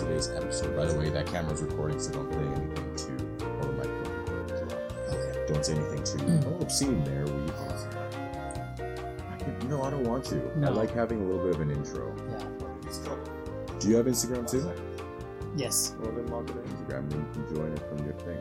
[0.00, 0.76] today's episode.
[0.76, 3.12] By the way, that camera's recording, so don't say anything to
[3.46, 4.82] Or the microphone recording as well.
[5.10, 5.52] Okay.
[5.52, 6.46] Don't say anything to Mm.
[6.46, 7.24] oh, obscene there.
[7.24, 7.50] We
[9.30, 10.36] I can, no, I don't want to.
[10.64, 12.14] I like having a little bit of an intro.
[12.30, 13.76] Yeah.
[13.78, 14.70] Do you have Instagram too?
[15.56, 15.94] Yes.
[16.00, 18.38] Well, then log it on Instagram and you can join it from your thing.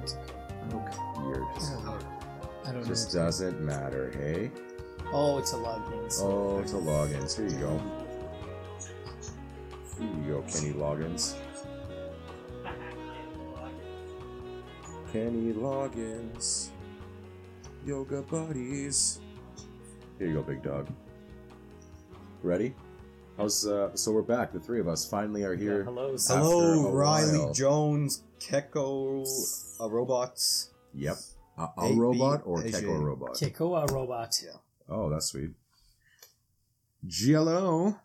[0.00, 1.22] That's okay.
[1.24, 1.42] Weird.
[2.64, 3.22] I don't Just know.
[3.24, 4.50] doesn't matter, hey?
[5.12, 6.10] Oh, it's a login.
[6.12, 7.36] so- Oh, it's a logins.
[7.36, 7.50] Here you.
[7.52, 7.80] Here you go,
[10.48, 11.34] Kenny Loggins.
[15.12, 16.68] Kenny Loggins.
[17.84, 19.20] Yoga buddies.
[20.18, 20.88] Here you go, big dog.
[22.42, 22.74] Ready?
[23.36, 25.84] How's uh so we're back, the three of us finally are Yeah, here.
[25.84, 26.14] hello.
[26.14, 27.52] After Hello, a Riley while.
[27.54, 29.24] Jones, Keko
[29.80, 30.70] uh, robots.
[30.94, 31.16] Yep.
[31.58, 32.82] a robot or A, J.
[32.82, 33.34] Keko robot?
[33.34, 34.34] Kekoa robot.
[34.44, 34.58] Yeah.
[34.88, 35.50] Oh, that's sweet.
[37.06, 37.96] GLO.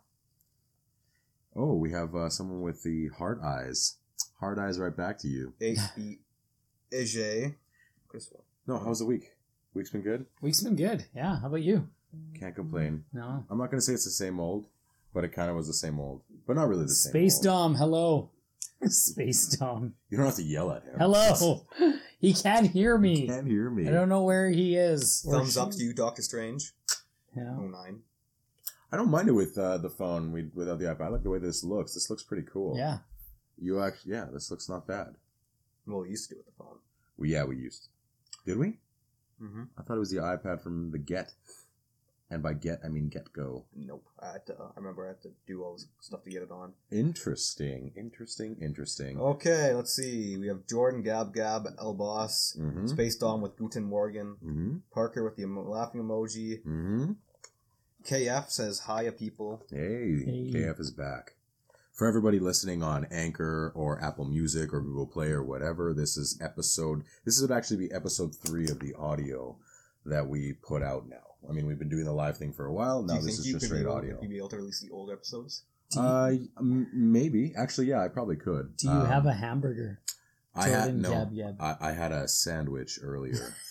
[1.60, 3.96] Oh, we have uh, someone with the heart eyes.
[4.38, 5.52] Hard eyes right back to you.
[5.60, 6.18] A B
[6.92, 7.56] AJ.
[8.06, 8.44] Chris one.
[8.66, 9.32] No, how's the week?
[9.74, 10.26] Week's been good?
[10.40, 11.06] Week's been good.
[11.14, 11.40] Yeah.
[11.40, 11.88] How about you?
[12.38, 13.04] Can't complain.
[13.12, 13.44] No.
[13.50, 14.66] I'm not going to say it's the same old,
[15.12, 16.22] but it kind of was the same old.
[16.46, 17.44] But not really the same Space old.
[17.44, 17.74] Dom.
[17.74, 18.30] Hello.
[18.84, 19.94] Space Dom.
[20.10, 20.94] You don't have to yell at him.
[20.98, 21.66] Hello.
[22.20, 23.26] He can't hear You me.
[23.28, 23.86] can't hear me.
[23.86, 25.24] I don't know where he is.
[25.30, 25.60] Thumbs she.
[25.60, 26.72] up to you, Doctor Strange.
[27.36, 27.54] Yeah.
[27.56, 28.00] Oh nine.
[28.90, 31.02] I don't mind it with uh, the phone we, without the iPad.
[31.06, 31.94] I like the way this looks.
[31.94, 32.76] This looks pretty cool.
[32.76, 32.98] Yeah.
[33.60, 35.16] You actually, yeah, this looks not bad.
[35.86, 36.78] Well, we used to do it with the phone.
[37.16, 37.88] Well, yeah, we used.
[38.46, 38.78] Did we?
[39.42, 39.64] Mm-hmm.
[39.78, 41.32] I thought it was the iPad from the Get.
[42.30, 43.64] And by Get, I mean Get Go.
[43.74, 44.04] Nope.
[44.20, 44.52] I had to.
[44.54, 46.72] Uh, I remember I had to do all this stuff to get it on.
[46.90, 49.18] Interesting, interesting, interesting.
[49.18, 50.36] Okay, let's see.
[50.36, 52.86] We have Jordan, Gab, Gab, El Boss, Mm-hmm.
[52.86, 54.76] Space Dom with Guten Morgan, Mm-hmm.
[54.92, 56.58] Parker with the emo- laughing emoji.
[56.60, 57.12] Mm-hmm.
[58.08, 59.62] KF says hiya people.
[59.70, 60.50] Hey, Hey.
[60.52, 61.34] KF is back.
[61.92, 66.38] For everybody listening on Anchor or Apple Music or Google Play or whatever, this is
[66.40, 67.02] episode.
[67.24, 69.56] This would actually be episode three of the audio
[70.06, 71.16] that we put out now.
[71.48, 73.02] I mean, we've been doing the live thing for a while.
[73.02, 74.18] Now this is just straight able, audio.
[74.22, 75.64] you'd be able to release the old episodes?
[75.94, 77.52] You, Uh, m- maybe.
[77.56, 78.76] Actually, yeah, I probably could.
[78.76, 80.00] do you Um, have a hamburger?
[80.54, 81.10] I had no.
[81.10, 81.56] Gab Gab.
[81.60, 83.54] I, I had a sandwich earlier,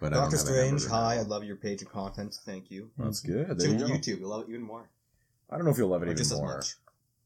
[0.00, 1.16] but Doctor Strange, hi.
[1.16, 2.38] I love your page and content.
[2.44, 2.90] Thank you.
[2.98, 3.48] That's good.
[3.58, 3.92] There Tune you to.
[3.92, 4.20] YouTube.
[4.20, 4.88] You'll love it even more.
[5.50, 6.74] I don't know if you'll love it Or even just more, as much.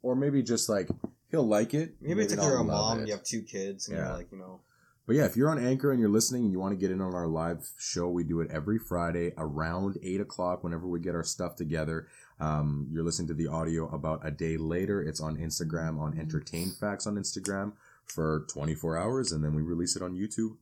[0.03, 0.88] or maybe just like
[1.30, 1.94] he'll like it.
[2.00, 3.06] Maybe, it's if not you're a love mom it.
[3.09, 4.04] you have two kids and Yeah.
[4.09, 4.60] you're like, you know,
[5.06, 7.00] But yeah, if you're on Anchor and you're listening and you want to get in
[7.00, 10.62] on our live show, we do it every Friday around eight o'clock.
[10.62, 12.06] Whenever we get our stuff together,
[12.38, 15.03] um, you're listening to the audio about a day later.
[15.03, 17.72] It's on Instagram on Entertain Facts on Instagram
[18.04, 20.56] for 24 hours, and then we release it on YouTube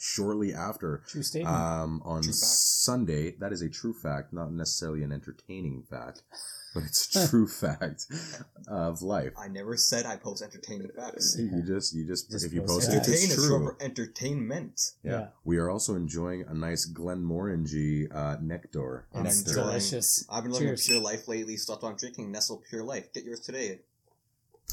[0.00, 1.02] shortly after.
[1.08, 1.54] True statement.
[1.56, 2.32] Um, on True.
[2.32, 6.22] Sunday, that is a true fact, not necessarily an entertaining fact,
[6.74, 8.06] but it's a true fact
[8.68, 9.32] of life.
[9.38, 11.36] I never said I post entertainment facts.
[11.38, 13.08] You just, you just, Just if you post post it.
[13.08, 13.48] it, it's true.
[13.48, 14.80] for entertainment.
[15.02, 15.10] Yeah.
[15.12, 15.26] Yeah.
[15.44, 19.06] We are also enjoying a nice Glenmorangie uh, nectar.
[19.12, 20.26] And it's I'm enjoying- delicious.
[20.30, 20.86] I've been living a Cheers.
[20.86, 21.56] pure life lately.
[21.56, 23.12] Stopped on drinking Nestle Pure Life.
[23.12, 23.80] Get yours today.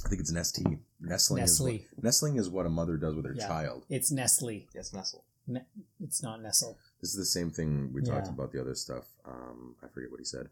[0.04, 0.78] I think it's Nestea.
[1.00, 1.74] Nestling is what,
[2.04, 3.48] nestling is what a mother does with her Yeah.
[3.48, 3.86] child.
[3.90, 4.68] It's Nestle.
[4.74, 5.24] Yes, Nestle.
[5.48, 5.66] Ne-
[6.04, 6.78] it's not Nestle.
[7.02, 8.34] This is the same thing we talked Yeah.
[8.34, 9.06] about the other stuff.
[9.26, 10.50] Um, I forget what he said.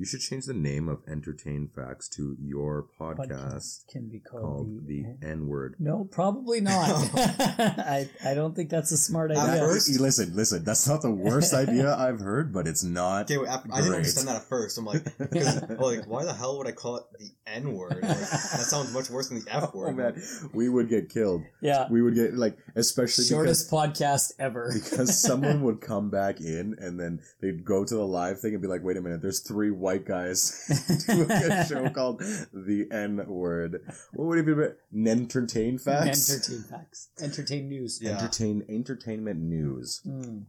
[0.00, 4.86] You should change the name of Entertain Facts to your podcast can be called, called
[4.86, 5.74] the N word.
[5.78, 6.88] No, probably not.
[7.14, 9.60] I I don't think that's a smart At idea.
[9.60, 10.64] first- listen, listen.
[10.64, 13.30] That's not the worst idea I've heard, but it's not.
[13.30, 14.78] Okay, wait, after, I didn't understand that at first.
[14.78, 17.98] I'm like, 'cause, well, like, why the hell would I call it the N word?
[18.00, 19.88] Like, that sounds much worse than the F word.
[19.90, 20.22] Oh man,
[20.54, 21.42] we would get killed.
[21.60, 24.70] yeah, We would get like, especially because shortest podcast ever.
[24.72, 28.62] because someone would come back in and then they'd go to the live thing and
[28.62, 32.86] be like, wait a minute, there's three white guys doing a good show called The
[32.90, 33.80] N Word.
[34.12, 34.52] What would it be?
[34.52, 34.72] about?
[34.94, 36.30] Entertain facts?
[36.32, 37.08] Entertain facts.
[37.20, 37.98] Entertain news.
[38.02, 38.12] Yeah.
[38.18, 40.00] Entertain entertainment news.
[40.06, 40.44] Mm,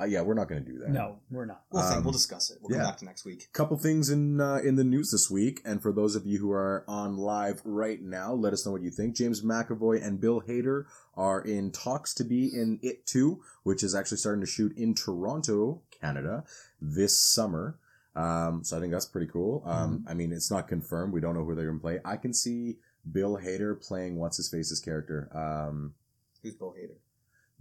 [0.00, 0.88] Uh, yeah, we're not going to do that.
[0.88, 1.62] no, we're not.
[1.70, 1.96] We'll think.
[1.98, 2.56] Um, We'll discuss it.
[2.62, 2.84] We'll yeah.
[2.84, 3.48] come back to next week.
[3.52, 6.50] Couple things in uh, in the news this week, and for those of you who
[6.52, 9.14] are on live right now, let us know what you think.
[9.14, 10.84] James McAvoy and Bill Hader
[11.16, 14.94] are in talks to be in It Too, which is actually starting to shoot in
[14.94, 16.44] Toronto, Canada,
[16.80, 17.78] this summer.
[18.16, 19.62] Um, so I think that's pretty cool.
[19.64, 21.12] Um, I mean, it's not confirmed.
[21.12, 22.00] We don't know who they're going to play.
[22.04, 22.76] I can see
[23.10, 25.28] Bill Hader playing what's his face's character.
[25.34, 25.94] Um,
[26.42, 26.96] Who's Bill Hader?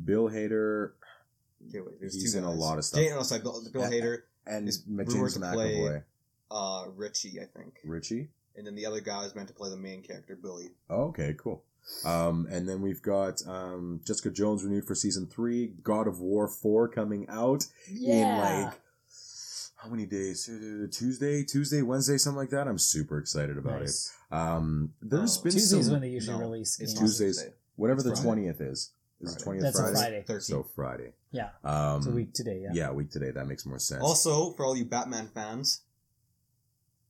[0.03, 0.91] Bill Hader
[1.69, 1.99] Okay, wait.
[1.99, 2.99] There's He's two in a lot of stuff.
[3.01, 3.89] Jane, no, sorry, Bill, Bill Yeah.
[4.01, 4.17] Hader,
[4.47, 6.03] and Is Ma- rumored James to play-
[6.51, 8.29] uh, Richie, I think, Richie.
[8.55, 10.71] and then the other guy is meant to play the main character, Billy.
[10.89, 11.63] Oh, okay, cool.
[12.05, 15.73] Um, and then we've got um, Jessica Jones renewed for season three.
[15.83, 18.13] God of War four coming out Yeah.
[18.13, 18.81] in like
[19.81, 20.49] how many days?
[20.49, 22.67] Uh, Tuesday, Tuesday, Wednesday, something like that.
[22.67, 24.11] I'm super excited about Nice.
[24.31, 24.35] it.
[24.35, 25.43] Um, there's Oh.
[25.43, 26.99] been Tuesdays some, when they usually no, release it's games.
[26.99, 27.37] Tuesdays.
[27.37, 27.53] Tuesday.
[27.75, 28.91] whatever the twentieth is.
[29.21, 30.23] Is the twentieth That's a Friday?
[30.25, 30.39] Friday.
[30.41, 31.13] So Friday.
[31.31, 31.49] Yeah.
[31.63, 32.59] Um, It's a week today.
[32.61, 32.69] Yeah.
[32.73, 33.31] Yeah, week today.
[33.31, 34.01] That makes more sense.
[34.03, 35.81] Also, for all you Batman fans,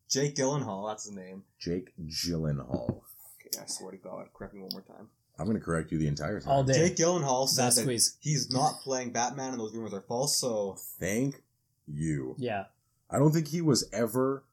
[0.10, 1.44] Jake Gyllenhaal, that's the name.
[1.60, 3.02] Jake Gyllenhaal.
[3.40, 5.10] Okay, I swear to God, correct me one more time.
[5.38, 6.52] I'm going to correct you the entire time.
[6.52, 6.74] All day.
[6.74, 10.76] Jake Gyllenhaal said Fast that he's not playing Batman and those rumors are false, so
[11.00, 11.42] Thank
[11.92, 12.36] you.
[12.38, 12.66] Yeah.
[13.10, 14.44] I don't think he was ever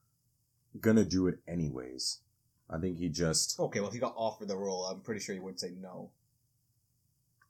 [0.81, 2.19] gonna do it anyways.
[2.69, 3.59] I think he just.
[3.61, 6.11] okay, well, if he got offered the role, I'm pretty sure he would say no.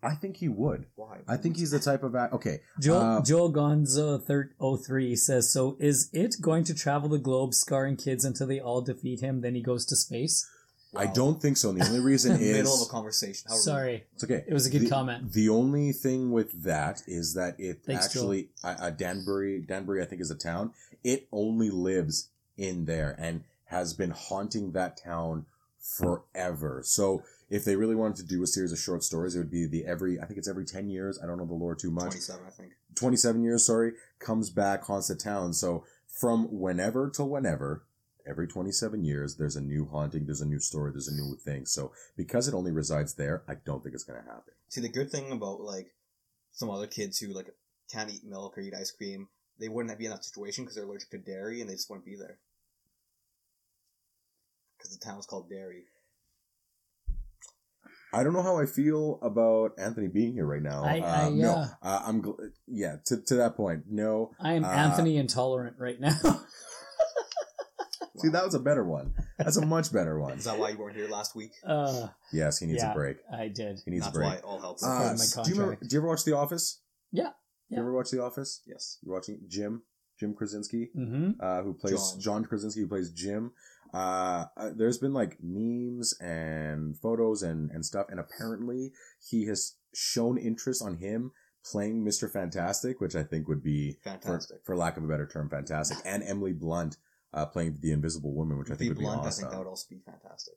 [0.02, 0.86] I think he would.
[0.94, 1.20] Why?
[1.26, 2.32] I think he's the type of act.
[2.34, 7.18] Okay, Joel, Uh, Joel Gonzo thir- 03 says, So is it going to travel the
[7.18, 9.40] globe, scarring kids until they all defeat him?
[9.40, 10.46] Then he goes to space?
[10.98, 11.70] I don't think so.
[11.70, 13.46] And the only reason is Middle of a conversation.
[13.48, 13.56] How.
[13.56, 14.04] Sorry.
[14.14, 14.44] it's okay.
[14.46, 15.32] It was a good the, comment.
[15.32, 20.06] The only thing with that is that it Thanks, actually uh, uh, Danbury, Danbury, I
[20.06, 20.72] think is a town.
[21.04, 25.46] It only lives in there and has been haunting that town
[25.78, 26.82] forever.
[26.84, 29.66] So if they really wanted to do a series of short stories, it would be
[29.66, 31.18] the every I think it's every ten years.
[31.22, 32.10] I don't know the lore too much.
[32.10, 32.72] 27, I think.
[32.96, 35.52] 27 years, sorry, comes back, haunts the town.
[35.52, 37.82] So from whenever to whenever,
[38.26, 41.64] every 27 years, there's a new haunting, there's a new story, there's a new thing.
[41.66, 44.54] So because it only resides there, I don't think it's going to happen.
[44.68, 45.88] See, the good thing about, like,
[46.52, 47.48] some other kids who, like,
[47.92, 49.28] can't eat milk or eat ice cream,
[49.60, 52.04] they wouldn't be in that situation because they're allergic to dairy and they just wouldn't
[52.06, 52.38] be there.
[54.76, 55.84] Because the town's called Dairy.
[58.12, 60.84] I don't know how I feel about Anthony being here right now.
[60.84, 64.32] I- uh, I, no, uh, uh, I'm, gl- yeah, to, to that point, no.
[64.40, 66.18] I am Uh, Anthony intolerant right now.
[68.18, 69.14] See, that was a better one.
[69.38, 70.38] That's a much better one.
[70.38, 71.52] Is that why you weren't here last week?
[71.64, 72.92] uh, Yes, he needs Yeah.
[72.92, 73.18] a break.
[73.32, 73.80] I did.
[73.84, 74.30] He needs That's a break.
[74.30, 74.82] why it all helps.
[74.84, 76.80] Uh, my do, you remember, do you ever watch The Office?
[77.12, 77.30] Yeah,
[77.70, 78.62] Do You ever watch The Office?
[78.66, 78.98] yes.
[79.02, 79.82] You're watching Jim,
[80.18, 80.90] Jim Krasinski?
[80.94, 82.20] hmm uh, who plays John.
[82.20, 82.44] John.
[82.44, 83.52] Krasinski, who plays Jim.
[83.94, 88.92] Uh, uh, there's been like memes and photos and, and stuff, and apparently
[89.30, 91.32] he has shown interest on him
[91.64, 92.30] playing Mr.
[92.30, 94.58] Fantastic, which I think would be, for, Fantastic.
[94.64, 95.98] for lack of a better term, fantastic.
[96.04, 96.96] And Emily Blunt
[97.36, 99.68] uh, playing the Invisible Woman, which I think would blunt, be I think that would
[99.68, 100.54] also be fantastic.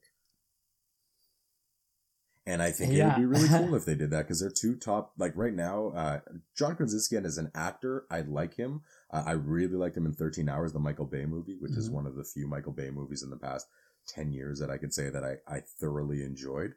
[2.47, 4.75] And I think it would be really cool if they did that because they're two
[4.75, 5.11] top.
[5.17, 6.19] Like right now, uh,
[6.57, 8.81] John Krasinski as an actor, I like him.
[9.11, 11.93] Uh, I really liked him in Thirteen Hours, the Michael Bay movie, which is Mhm.
[11.93, 13.67] one of the few Michael Bay movies in the past
[14.07, 16.73] ten years that I could say that I, I thoroughly enjoyed.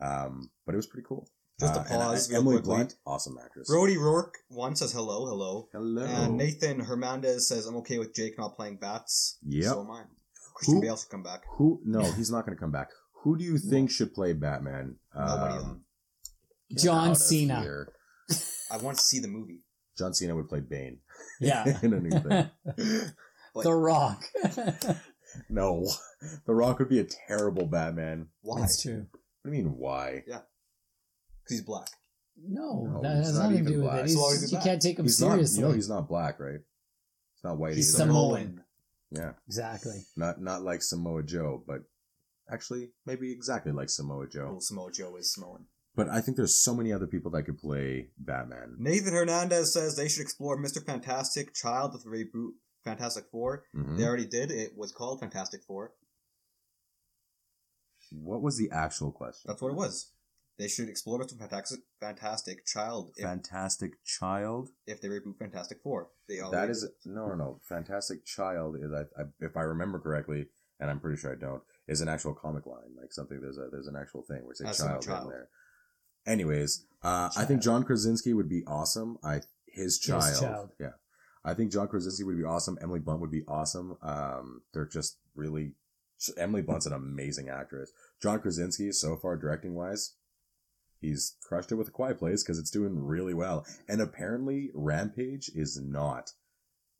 [0.00, 1.28] Um, but it was pretty cool.
[1.58, 2.60] Just a Uh, and I- pause real Emily.
[2.62, 3.68] Blunt, awesome actress.
[3.68, 5.68] Brody Rourke one says hello, hello.
[5.72, 6.02] Hello.
[6.04, 9.38] And Nathan Hernandez says, I'm okay with Jake not playing bats.
[9.42, 10.02] Yeah, So am I.
[10.54, 11.42] Christian Who- Bale should come back.
[11.56, 11.80] Who?
[11.84, 12.90] No, he's not going to come back.
[13.22, 14.96] Who do you think should play Batman?
[15.14, 15.84] Nobody Um,
[16.76, 17.60] John Cena.
[17.62, 17.92] here.
[18.70, 19.62] I want to see the movie.
[19.96, 20.98] John Cena would play Bane
[21.40, 21.78] Yeah.
[21.82, 22.50] in a new thing.
[23.62, 24.24] the Rock.
[25.48, 25.86] No,
[26.46, 28.28] The Rock would be a terrible Batman.
[28.42, 28.60] Why?
[28.60, 29.06] That's true.
[29.42, 30.22] What do you mean, why?
[30.26, 30.42] Because
[31.48, 31.88] he's black.
[32.38, 34.04] No, No, that has not nothing to even do with black.
[34.04, 34.10] it.
[34.10, 34.64] So why would he He's, be you black?
[34.64, 35.30] can't take him He's not.
[35.32, 35.60] seriously.
[35.62, 36.60] You know, he's not black, right?
[37.34, 38.04] It's not white He's either.
[38.08, 38.62] Samoan.
[39.10, 40.04] Yeah, exactly.
[40.16, 41.82] not not like Samoa Joe, but
[42.50, 44.50] actually maybe exactly like Samoa Joe.
[44.52, 45.66] Well, Samoa Joe is Samoan.
[45.94, 48.76] But I think there's so many other people that could play Batman.
[48.78, 50.84] Nathan Hernandez says they should explore Mr.
[50.84, 52.50] Fantastic Child with the reboot
[52.84, 53.64] Fantastic Four.
[53.74, 53.96] Mhm.
[53.96, 54.50] They already did.
[54.50, 55.92] It was called Fantastic Four.
[58.12, 59.44] What was the actual question?
[59.48, 60.12] That's what it was.
[60.58, 61.38] They should explore Mr.
[61.38, 64.70] Fantastic, Fantastic Child if, Fantastic Child.
[64.86, 66.08] if they reboot Fantastic Four.
[66.28, 67.12] They That already is did.
[67.12, 67.60] no, no, no.
[67.68, 70.46] Fantastic Child is, I, I, if I remember correctly,
[70.80, 73.38] and I'm pretty sure I don't, is an actual comic line, like something.
[73.40, 75.24] There's a there's an actual thing where it's a That's child, child.
[75.24, 75.48] in there.
[76.26, 79.18] Anyways, uh, I think John Krasinski would be awesome.
[79.22, 80.70] I his child, child.
[80.80, 80.90] yeah.
[81.44, 82.76] I think John Krasinski would be awesome.
[82.82, 83.96] Emily Blunt would be awesome.
[84.02, 85.72] Um, they're just really.
[86.38, 87.92] Emily Blunt's an amazing actress.
[88.22, 90.14] John Krasinski, so far directing wise,
[91.06, 93.64] he's crushed it with a Quiet Place because it's doing really well.
[93.88, 96.30] And apparently, Rampage is not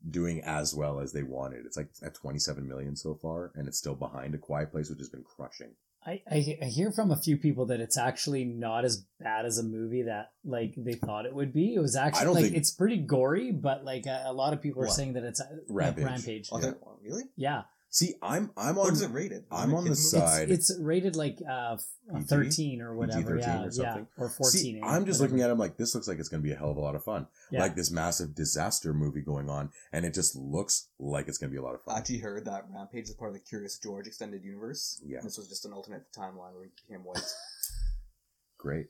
[0.08, 1.66] doing as well as they wanted.
[1.66, 4.98] It's like at 27 million so far, and it's still behind a Quiet Place, which
[5.00, 5.72] has been crushing.
[6.04, 9.58] I, I, I hear from a few people that it's actually not as bad as
[9.58, 11.75] a movie that like they thought it would be.
[11.75, 14.82] It was actually like think- it's pretty gory, but like a, a lot of people
[14.82, 14.94] are What?
[14.94, 16.04] saying that it's uh, Rampage.
[16.04, 16.48] Like rampage.
[16.52, 16.70] Oh, Yeah.
[17.02, 17.25] really?
[17.36, 17.62] Yeah,
[17.96, 19.44] See, I'm I'm on is it rated?
[19.50, 20.26] I'm on the Kids movie?
[20.26, 20.50] side.
[20.50, 21.78] it's, it's rated like uh, uh,
[22.12, 22.26] PG?
[22.26, 23.38] thirteen or whatever.
[23.38, 24.06] PG-13 yeah, or yeah, something?
[24.18, 24.60] or fourteen.
[24.60, 26.58] See, I'm just looking at him like this looks like it's going to be a
[26.58, 27.26] hell of a lot of fun.
[27.50, 27.62] yeah.
[27.62, 31.54] Like this massive disaster movie going on, and it just looks like it's going to
[31.54, 31.94] be a lot of fun.
[31.94, 35.02] I actually heard that Rampage is part of the Curious George extended universe.
[35.02, 35.20] Yeah.
[35.22, 37.16] This was just an alternate timeline where he became white.
[38.58, 38.88] Great,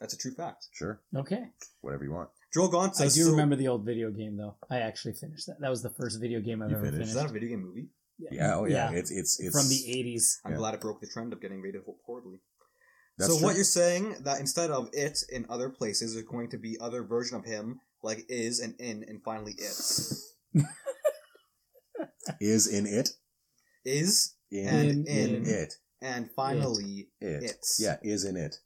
[0.00, 0.66] That's a true fact.
[0.72, 1.44] sure, okay.
[1.80, 2.30] whatever you want.
[2.52, 4.56] Joel Gaunt I do so- remember the old video game though.
[4.68, 5.60] I actually finished that.
[5.60, 6.94] That was the first video game I've ever finished?
[6.94, 7.08] finished.
[7.10, 7.86] Is that a video game movie?
[8.18, 8.90] Yeah, oh yeah.
[8.92, 10.40] It's it's it's from the eighties.
[10.44, 10.58] I'm Yeah.
[10.58, 12.40] glad it broke the trend of getting rated ho- horribly.
[13.18, 13.46] That's so true.
[13.46, 17.02] what you're saying that instead of it in other places, there's going to be other
[17.02, 20.34] version of him like is and in and finally it's
[22.40, 23.10] is in it
[23.84, 27.78] is in, and In- in, it and finally it It's.
[27.80, 28.56] yeah is in it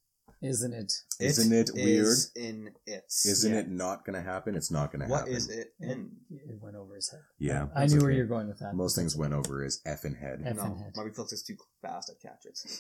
[0.43, 0.93] Isn't it?
[1.21, 2.07] Isn't it weird?
[2.07, 3.59] is in it's isn't Yeah.
[3.61, 6.11] it not gonna happen it's not gonna happen is it in?
[6.31, 7.21] It went over his head.
[7.39, 8.75] yeah I that's knew where you're going with that.
[8.75, 10.93] most things went over his effing head F- No, Effing head.
[10.97, 12.11] my reflex is too fast.
[12.11, 12.59] I catch it.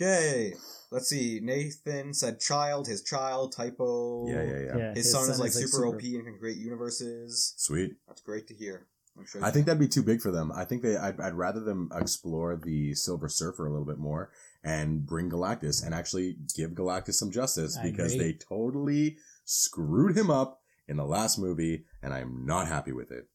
[0.00, 0.54] Okay,
[0.90, 1.38] let's see.
[1.42, 4.26] Nathan said child, his child, typo.
[4.26, 7.52] yeah yeah yeah Yeah, His, son, is like super, OP and can create universes.
[7.58, 8.86] sweet That's great to hear.
[9.18, 9.44] I'm sure.
[9.44, 10.50] I think that'd be too big for them.
[10.50, 10.96] I think they.
[10.96, 14.30] I'd, I'd rather them explore the Silver Surfer a little bit more
[14.64, 18.32] and bring Galactus and actually give Galactus some justice I because agree.
[18.32, 23.26] they totally screwed him up in the last movie, and I'm not happy with it.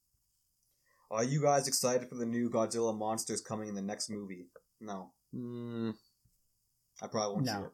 [1.09, 4.47] Are you guys excited for the new Godzilla monsters coming in the next movie?
[4.81, 5.93] No, Mm,
[7.01, 7.71] I probably won't see it.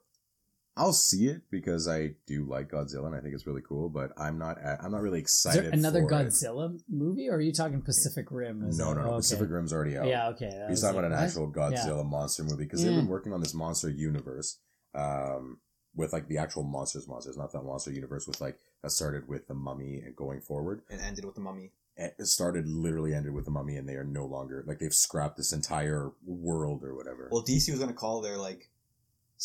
[0.75, 4.11] I'll see it because I do like Godzilla and I think it's really cool, but
[4.17, 4.57] I'm not.
[4.63, 5.65] I'm not really Is excited.
[5.65, 6.27] there another for it.
[6.27, 8.63] Godzilla movie, or are you talking Pacific Rim?
[8.67, 9.01] Is No, no, no.
[9.01, 9.17] oh, okay.
[9.17, 10.07] Pacific Rim's already out.
[10.07, 10.65] Yeah, okay.
[10.69, 11.19] He's talking like, about an what?
[11.19, 14.57] actual Godzilla monster movie because they've been working on this monster universe
[14.95, 15.59] um,
[15.95, 19.47] with like the actual monsters, monsters, not that monster universe with like that started with
[19.47, 20.81] the Mummy and going forward.
[20.89, 21.71] And ended with the mummy.
[21.95, 25.37] It started literally ended with the Mummy, and they are no longer like they've scrapped
[25.37, 27.29] this entire world or whatever.
[27.31, 28.71] Well, DC was gonna call their like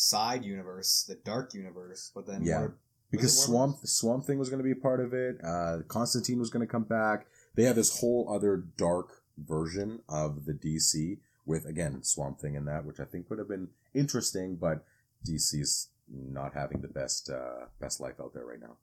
[0.01, 2.67] side universe the Dark Universe, but then Yeah.
[3.11, 5.43] Because Swamp Swamp Thing was going to be a part of it.
[5.43, 7.25] Uh, Constantine was going to come back.
[7.55, 12.65] They have this whole other dark version of the DC with again Swamp Thing in
[12.65, 14.85] that, which I think would have been interesting, but
[15.27, 18.77] DC's not having the best uh, best life out there right now.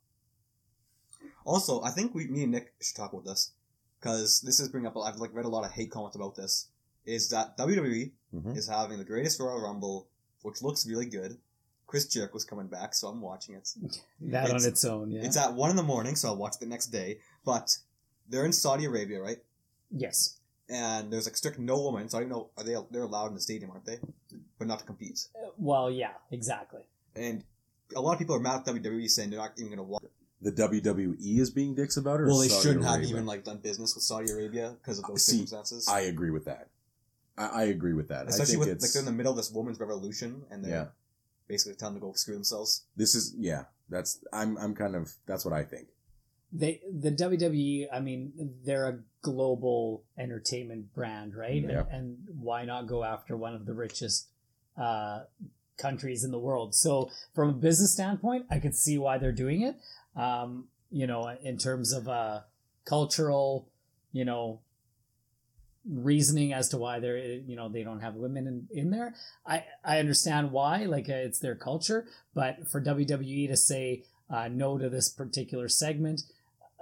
[1.44, 3.52] Also, I think we, me and Nick should talk about this
[4.00, 4.96] because this is bringing up.
[4.96, 6.66] I've like read a lot of hate comments about this.
[7.04, 8.56] Is that WWE Mhm.
[8.56, 10.08] is having the greatest Royal Rumble,
[10.42, 11.38] which looks really good.
[11.86, 13.68] Chris Jericho's coming back, so I'm watching it.
[14.32, 15.10] that It's- on its own.
[15.10, 15.22] Yeah.
[15.24, 17.18] It's at one in the morning, so I'll watch it the next day.
[17.44, 17.76] But
[18.28, 19.38] they're in Saudi Arabia, right?
[19.90, 20.38] yes.
[20.68, 22.08] And there's like strict no women.
[22.08, 22.50] So I don't know.
[22.58, 22.74] Are they?
[22.90, 23.98] They're allowed in the stadium, aren't they?
[24.58, 25.28] But not to compete.
[25.40, 26.80] Uh, Well, yeah, exactly.
[27.14, 27.44] And
[27.94, 30.02] a lot of people are mad at WWE saying they're not even going to watch.
[30.42, 32.24] The WWE is being dicks about it.
[32.24, 35.04] or Well, they Saudi shouldn't have even like done business with Saudi Arabia because of
[35.06, 35.86] those See, circumstances.
[35.88, 36.66] I agree with that.
[37.38, 38.26] I, I agree with that.
[38.26, 40.64] I Especially think with it's like they're in the middle of this women's revolution, and
[40.64, 40.86] they're Yeah.
[41.48, 42.84] basically telling them to go screw themselves.
[42.96, 43.64] this is yeah.
[43.88, 45.88] That's I'm I'm kind of that's what I think.
[46.52, 47.86] They the WWE.
[47.92, 48.32] I mean,
[48.64, 51.62] they're a global entertainment brand, right?
[51.62, 51.80] Yeah.
[51.80, 54.26] And, and why not go after one of the richest
[54.76, 55.20] uh,
[55.78, 56.74] countries in the world?
[56.74, 59.76] So, from a business standpoint, I could see why they're doing it.
[60.16, 62.40] Um, you know, in terms of uh,
[62.84, 63.68] cultural,
[64.12, 64.60] you know,
[65.88, 69.14] reasoning as to why they're you know they don't have women in, in there.
[69.46, 74.48] I i understand why like uh, it's their culture but for wwe to say uh,
[74.48, 76.22] no to this particular segment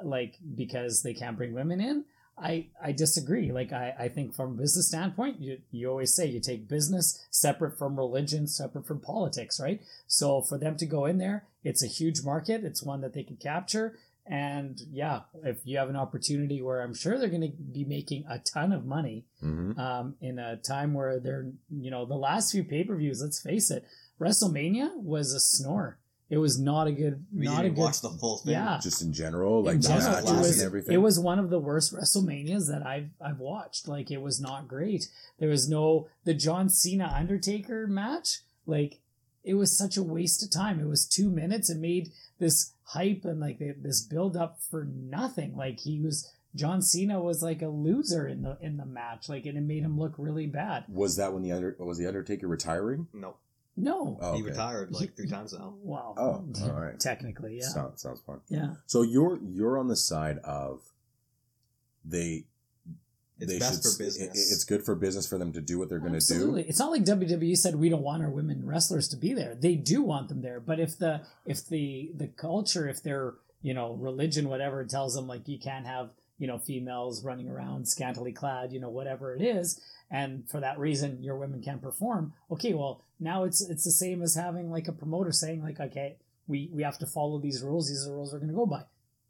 [0.03, 2.05] like because they can't bring women in
[2.39, 3.53] i i disagree.
[3.53, 7.25] Like i i think from a business standpoint you you always say you take business
[7.31, 9.81] separate from religion separate from politics right?
[10.07, 12.63] So for them to go in there it's a huge market.
[12.65, 16.95] It's one that they can capture and yeah if you have an opportunity where i'm
[16.95, 20.95] sure they're going to be making a ton of money hmm um, in a time
[20.95, 23.85] where they're, you know, the last few pay per views, let's face it,
[24.21, 25.99] WrestleMania was a snore.
[26.31, 27.81] It was not a good, We not didn't a even good.
[27.83, 28.53] watch the full thing.
[28.53, 28.79] Yeah.
[28.83, 30.95] Just in general, like in the general, matches it was, and everything.
[30.95, 33.87] it was one of the worst WrestleManias that I've I've watched.
[33.89, 35.09] Like it was not great.
[35.39, 38.39] There was no the John Cena Undertaker match.
[38.67, 39.01] Like
[39.45, 40.81] it was such a waste of time.
[40.81, 41.69] It was two minutes.
[41.69, 45.57] It made this hype and like this build up for nothing.
[45.57, 49.29] Like he was John Cena was like a loser in the in the match.
[49.29, 50.85] Like and it made him look really bad.
[50.89, 53.09] Was that when the under was the Undertaker retiring?
[53.13, 53.37] No,
[53.77, 54.19] No.
[54.21, 55.75] Oh, he retired like three times now.
[55.83, 56.15] Wow.
[56.17, 56.99] Oh, all right.
[57.01, 57.69] Technically, yeah.
[57.69, 58.41] Sounds sounds fun.
[58.49, 58.75] yeah.
[58.87, 60.81] So you're you're on the side of
[62.05, 62.45] they
[63.39, 64.29] It's best should, for business.
[64.37, 66.35] it- it's good for business for them to do what they're going to do.
[66.35, 66.63] Absolutely.
[66.69, 69.55] It's not like WWE said we don't want our women wrestlers to be there.
[69.55, 70.61] They do want them there.
[70.61, 75.27] But if the if the the culture, if their you know religion, whatever tells them
[75.27, 79.43] like you can't have you know females running around scantily clad, you know whatever it
[79.43, 82.33] is, and for that reason your women can't perform.
[82.51, 86.17] Okay, well now it's it's the same as having like a promoter saying like okay
[86.47, 87.89] we we have to follow these rules.
[87.89, 88.83] These are the rules we're going to go by.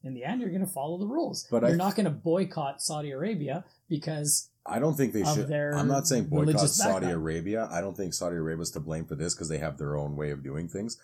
[0.04, 1.46] In the end, you're going to follow the rules.
[1.50, 5.50] But you're I- not going to boycott Saudi Arabia because I don't think they should.
[5.50, 7.06] I'm not saying boycott Saudi.
[7.06, 7.68] Arabia.
[7.70, 10.14] I don't think Saudi Arabia is to blame for this because they have their own
[10.16, 10.98] way of doing things.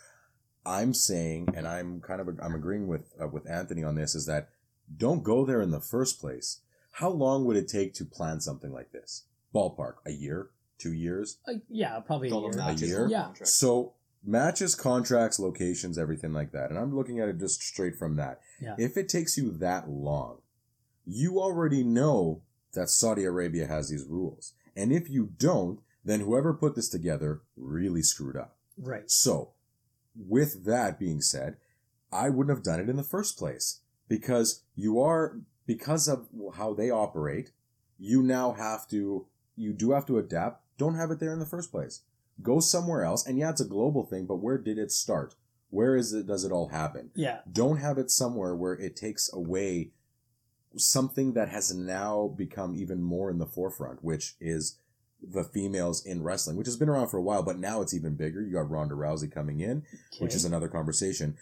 [0.66, 4.26] I'm saying, and I'm kind of I'm agreeing with uh, with Anthony on this, is
[4.26, 4.50] that
[4.94, 6.60] don't go there in the first place.
[6.92, 9.24] How long would it take to plan something like this?
[9.54, 12.52] Ballpark, a year, two years, Uh, yeah, probably a year.
[12.52, 13.08] matches, year?
[13.08, 13.22] Yeah.
[13.24, 13.54] contracts.
[13.54, 16.70] So matches, contracts, locations, everything like that.
[16.70, 18.40] And I'm looking at it just straight from that.
[18.60, 18.74] Yeah.
[18.78, 20.38] If it takes you that long,
[21.06, 22.42] you already know
[22.74, 24.52] that Saudi Arabia has these rules.
[24.76, 28.56] And if you don't, then whoever put this together really screwed up.
[28.78, 29.10] Right.
[29.10, 29.52] So,
[30.14, 31.56] with that being said,
[32.12, 36.74] I wouldn't have done it in the first place because you are, because of how
[36.74, 37.52] they operate,
[37.98, 39.26] you now have to,
[39.56, 40.62] you do have to adapt.
[40.78, 42.00] Don't have it there in the first place.
[42.42, 43.26] Go somewhere else.
[43.26, 45.34] And yeah, it's a global thing, but where did it start?
[45.70, 47.10] Where is it, does it all happen?
[47.14, 47.40] Yeah.
[47.50, 49.90] Don't have it somewhere where it takes away
[50.76, 54.78] something that has now become even more in the forefront, which is
[55.22, 58.14] the females in wrestling, which has been around for a while, but now it's even
[58.14, 58.40] bigger.
[58.40, 59.84] You got Ronda Rousey coming in,
[60.18, 61.36] which is another conversation.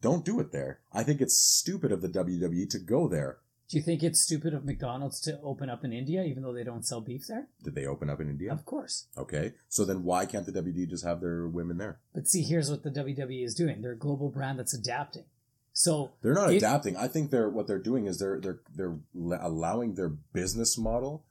[0.00, 0.80] Don't do it there.
[0.92, 3.38] I think it's stupid of the WWE to go there.
[3.72, 6.62] Do you think it's stupid of McDonald's to open up in India, even though they
[6.62, 7.48] don't sell beef there?
[7.64, 8.52] Did they open up in India?
[8.52, 9.06] Of course.
[9.16, 9.54] Okay.
[9.70, 11.98] So then why can't the WWE just have their women there?
[12.14, 13.80] But see, here's what the WWE is doing.
[13.80, 15.24] They're a global brand that's adapting.
[15.72, 16.98] So They're not adapting.
[16.98, 18.98] I think they're what they're doing is they're they're they're
[19.40, 21.24] allowing their business model.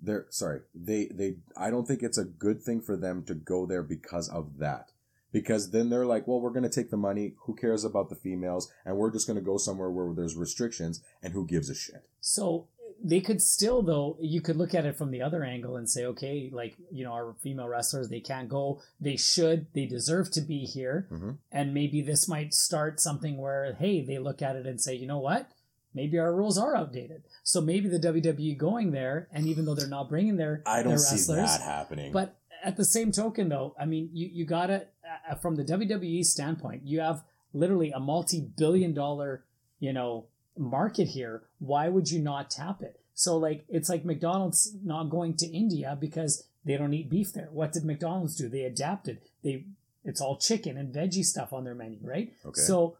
[0.00, 0.60] They're sorry.
[0.74, 4.30] They they I don't think it's a good thing for them to go there because
[4.30, 4.92] of that.
[5.32, 7.34] Because then they're like, well, we're going to take the money.
[7.46, 8.72] Who cares about the females?
[8.84, 11.02] And we're just going to go somewhere where there's restrictions.
[11.22, 12.08] And who gives a shit?
[12.20, 12.66] So
[13.02, 16.04] they could still, though, you could look at it from the other angle and say,
[16.04, 18.80] okay, like, you know, our female wrestlers, they can't go.
[19.00, 19.66] They should.
[19.72, 21.06] They deserve to be here.
[21.10, 21.38] Mhm.
[21.50, 25.06] And maybe this might start something where, hey, they look at it and say, you
[25.06, 25.50] know what?
[25.94, 27.22] Maybe our rules are outdated.
[27.42, 30.90] So maybe the WWE going there, and even though they're not bringing their, I don't
[30.90, 32.12] their see wrestlers, that happening.
[32.12, 34.86] But at the same token, though, I mean, you, you gotta,
[35.34, 37.22] from the WWE standpoint, you have
[37.52, 39.44] literally a multi billion dollar,
[39.78, 41.42] you know, market here.
[41.58, 43.00] Why would you not tap it?
[43.14, 47.48] So, like, it's like McDonald's not going to India because they don't eat beef there.
[47.52, 48.48] What did McDonald's do?
[48.48, 49.18] They adapted.
[49.42, 49.64] They,
[50.04, 52.32] it's all chicken and veggie stuff on their menu, right?
[52.46, 52.60] Okay.
[52.60, 52.96] So,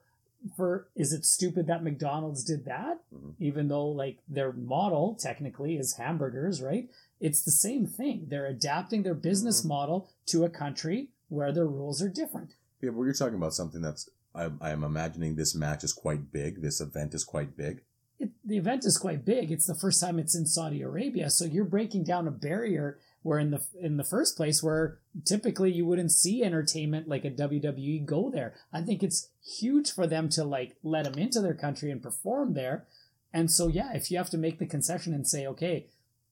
[0.57, 3.01] for is it stupid that McDonald's did that?
[3.14, 3.35] Mhm.
[3.38, 6.88] Even though like their model technically is hamburgers, right?
[7.21, 8.27] It's the same thing.
[8.29, 9.69] They're adapting their business Mhm.
[9.69, 12.55] model to a country where their rules are different.
[12.83, 14.09] yeah, but you're talking about something that's.
[14.33, 16.62] I, I am imagining this match is quite big.
[16.62, 17.81] This event is quite big.
[18.21, 19.51] It, the event is quite big.
[19.51, 23.38] It's the first time it's in Saudi Arabia, so you're breaking down a barrier where
[23.38, 28.05] in the in the first place where typically you wouldn't see entertainment like a WWE
[28.05, 28.55] go there.
[28.73, 32.55] I think it's huge for them to like let them into their country and perform
[32.55, 32.87] there.
[33.33, 35.87] And so yeah, if you have to make the concession and say, okay,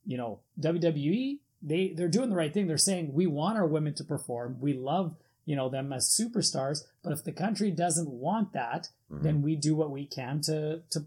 [0.06, 2.66] you know, WWE, they they're doing the right thing.
[2.66, 4.58] They're saying we want our women to perform.
[4.60, 9.22] We love, you know, them as superstars, but if the country doesn't want that, Mhm.
[9.22, 11.06] then we do what we can to to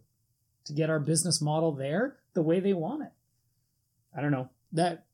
[0.66, 3.12] to get our business model there the way they want it.
[4.16, 4.50] I don't know.
[4.74, 5.06] That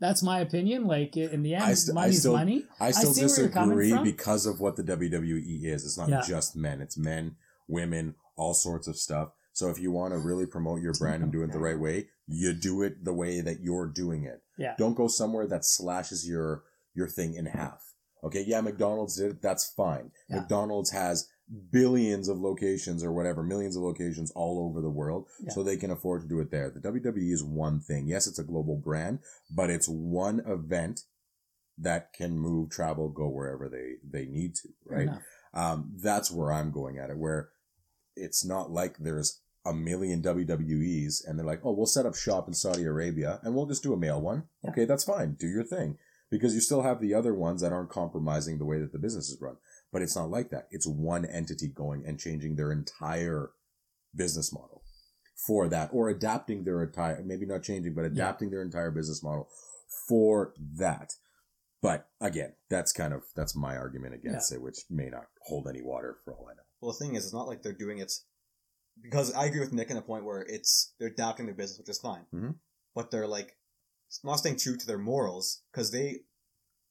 [0.00, 0.86] that's my opinion.
[0.86, 2.64] Like in the end, I st- I money's still- money.
[2.80, 5.84] I still you're disagree because of what the WWE is.
[5.84, 6.22] It's not Yeah.
[6.22, 7.36] just men, it's men,
[7.68, 9.30] women, all sorts of stuff.
[9.52, 12.08] So if you want to really promote your brand and do it the right way,
[12.32, 14.42] you do it the way that you're doing it.
[14.58, 14.74] Yeah.
[14.78, 16.64] Don't go somewhere that slashes your
[16.94, 17.92] your thing in half.
[18.24, 20.10] Okay, yeah, McDonald's did it, that's fine.
[20.28, 20.36] Yeah.
[20.40, 21.28] McDonald's has
[21.70, 25.50] billions of locations or whatever, millions of locations all over the world, Yeah.
[25.50, 26.70] so they can afford to do it there.
[26.70, 28.06] The WWE is one thing.
[28.06, 29.18] Yes, it's a global brand,
[29.54, 31.00] but it's one event
[31.78, 35.08] that can move, travel, go wherever they they need to, right?
[35.54, 37.48] Um, that's where I'm going at it, where
[38.14, 42.48] it's not like there's a million WWEs and they're like, oh, we'll set up shop
[42.48, 44.44] in Saudi Arabia and we'll just do a male one.
[44.64, 44.70] Yeah.
[44.70, 45.34] Okay, that's fine.
[45.34, 45.98] Do your thing.
[46.30, 49.28] Because you still have the other ones that aren't compromising the way that the business
[49.28, 49.56] is run.
[49.92, 50.66] But it's not like that.
[50.70, 53.50] It's one entity going and changing their entire
[54.16, 54.82] business model
[55.46, 59.48] for that or adapting their entire, maybe not changing, but adapting their entire business model
[60.08, 61.12] for that.
[61.82, 65.82] But again, that's kind of, that's my argument against it, which may not hold any
[65.82, 66.62] water for all I know.
[66.80, 68.12] Well, the thing is, it's not like they're doing it
[69.00, 71.88] because I agree with Nick in the point where it's they're adapting their business, which
[71.88, 72.26] is fine.
[72.34, 72.58] Mhm.
[72.94, 73.56] But they're like
[74.24, 76.24] not staying true to their morals because they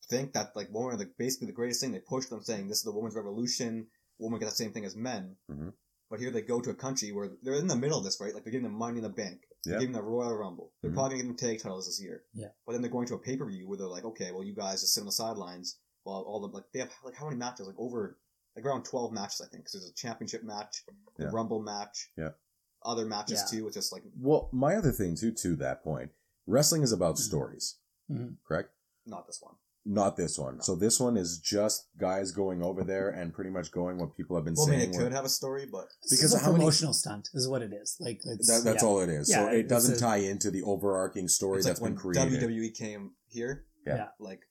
[0.09, 1.91] think that like women are the, basically the greatest thing.
[1.91, 3.87] They push them saying this is the women's revolution.
[4.19, 5.37] Women get the same thing as men.
[5.49, 5.73] Mhm.
[6.09, 8.33] But here they go to a country where they're in the middle of this, right?
[8.33, 9.41] Like they're giving them money in the bank.
[9.63, 10.73] They're giving them the Royal Rumble.
[10.81, 10.95] They're Mhm.
[10.95, 12.25] probably gonna give them tag titles this year.
[12.33, 12.49] Yeah.
[12.65, 14.53] But then they're going to a pay per view where they're like, okay, well you
[14.55, 17.37] guys just sit on the sidelines while all the like they have like how many
[17.37, 17.67] matches?
[17.67, 18.19] Like over
[18.55, 19.63] like around twelve matches, I think.
[19.63, 20.83] Because there's a championship match,
[21.17, 21.29] the Yeah.
[21.31, 22.31] Rumble match, Yeah.
[22.83, 23.59] other matches Yeah.
[23.59, 23.67] too.
[23.67, 26.11] It's just like Well, my other thing too, to that point,
[26.47, 27.19] wrestling is about Mhm.
[27.19, 27.75] stories,
[28.09, 28.37] Mhm.
[28.45, 28.71] correct?
[29.05, 29.55] not this one.
[29.83, 30.61] Not this one.
[30.61, 34.35] So this one is just guys going over there and pretty much going what people
[34.35, 34.69] have been saying.
[34.69, 36.59] Well, I mean, it where- could have a story, but Because is a how many-
[36.59, 37.97] promotional stunt is what it is.
[37.99, 38.87] Like it's, that, that's yeah.
[38.87, 39.27] all it is.
[39.29, 42.13] so Yeah, it doesn't a- tie into the overarching story it's that's like been when
[42.13, 42.41] created.
[42.41, 43.65] WWE came here.
[43.87, 43.95] Yeah.
[43.95, 44.07] Yeah.
[44.19, 44.41] Like,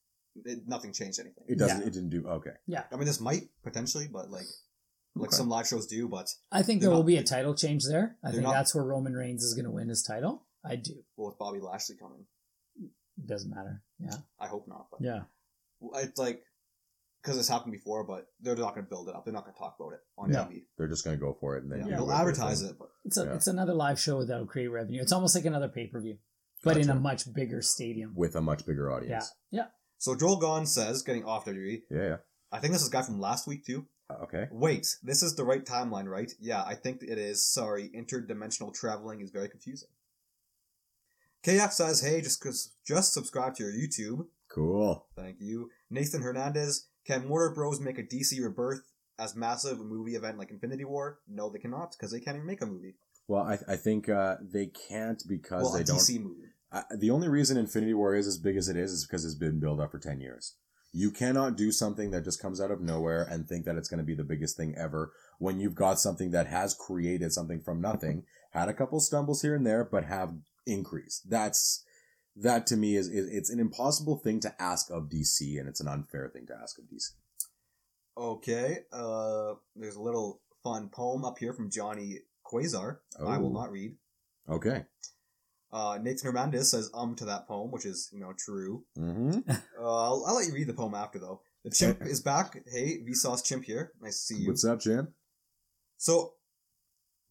[0.45, 1.45] it, nothing changed anything.
[1.49, 1.81] It doesn't.
[1.81, 1.87] Yeah.
[1.87, 2.27] It didn't do.
[2.27, 2.53] Okay.
[2.67, 2.85] Yeah.
[2.93, 4.47] I mean, this might potentially, but like,
[5.17, 5.37] like Okay.
[5.37, 6.09] some live shows do.
[6.09, 8.17] But I think They're there will be a title change there.
[8.25, 10.47] I think not- that's where Roman Reigns is going to win his title.
[10.65, 11.03] I do.
[11.17, 12.27] well, with Bobby Lashley coming,
[12.79, 13.83] It doesn't matter.
[13.99, 14.17] Yeah.
[14.39, 14.87] I hope not.
[14.91, 15.23] But Yeah.
[15.97, 16.43] it's like
[17.23, 19.25] because it's happened before, but they're not going to build it up.
[19.25, 20.45] They're not going to talk about it on No.
[20.45, 20.65] TV.
[20.79, 22.89] They're just gonna go for it and then Yeah, they'll what they're advertise it, but
[23.05, 23.35] It's a Yeah.
[23.35, 25.03] it's another live show that'll create revenue.
[25.03, 26.17] It's almost like another pay per view,
[26.65, 28.15] but in a much bigger stadium.
[28.15, 29.11] with a much bigger audience.
[29.11, 29.17] Yeah.
[29.17, 29.35] audience.
[29.51, 29.67] Yeah.
[30.01, 32.03] So Joel Gahn says, getting off WWE, Yeah.
[32.03, 32.17] Yeah.
[32.51, 33.87] I think this is a guy from last week too.
[34.09, 34.49] Uh, Okay.
[34.51, 36.33] Wait, this is the right timeline, right?
[36.41, 37.47] Yeah, I think it is.
[37.47, 39.91] Sorry, interdimensional traveling is very confusing.
[41.45, 44.27] KF says, hey, just cause, just subscribe to your YouTube.
[44.49, 45.07] Cool.
[45.15, 45.71] Thank you.
[45.91, 47.79] Nathan Hernandez, can Warner Bros.
[47.79, 48.83] make a DC Rebirth
[49.19, 51.21] as massive a movie event like Infinity War?
[51.29, 52.97] No, they cannot, because they can't even make a movie.
[53.29, 55.99] Well, I, I think uh, they can't because well, they a don't.
[55.99, 56.49] DC movie.
[56.97, 59.59] The only reason Infinity War is as big as it is is because it's been
[59.61, 60.55] built up for 10 years.
[60.93, 63.99] You cannot do something that just comes out of nowhere and think that it's going
[63.99, 67.81] to be the biggest thing ever when you've got something that has created something from
[67.81, 70.35] nothing, had a couple stumbles here and there, but have
[70.67, 71.31] increased.
[71.31, 71.85] That's,
[72.37, 75.81] that to me is, is it's an impossible thing to ask of DC and it's
[75.81, 77.11] an unfair thing to ask of DC.
[78.19, 82.99] Okay, uh, there's a little fun poem up here from Johnny Quasar.
[83.19, 83.61] I will Oh.
[83.61, 83.97] not read.
[84.49, 84.85] Okay.
[85.73, 88.85] Uh, Nathan Hernandez says um to that poem, which is, you know, true.
[88.99, 89.41] Mm-hmm.
[89.81, 91.41] Uh, I'll, I'll let you read the poem after, though.
[91.65, 92.55] The chimp is back.
[92.71, 93.93] Hey, Vsauce Chimp here.
[94.03, 94.49] Nice to see you.
[94.49, 95.09] What's up, Jim?
[95.97, 96.35] So,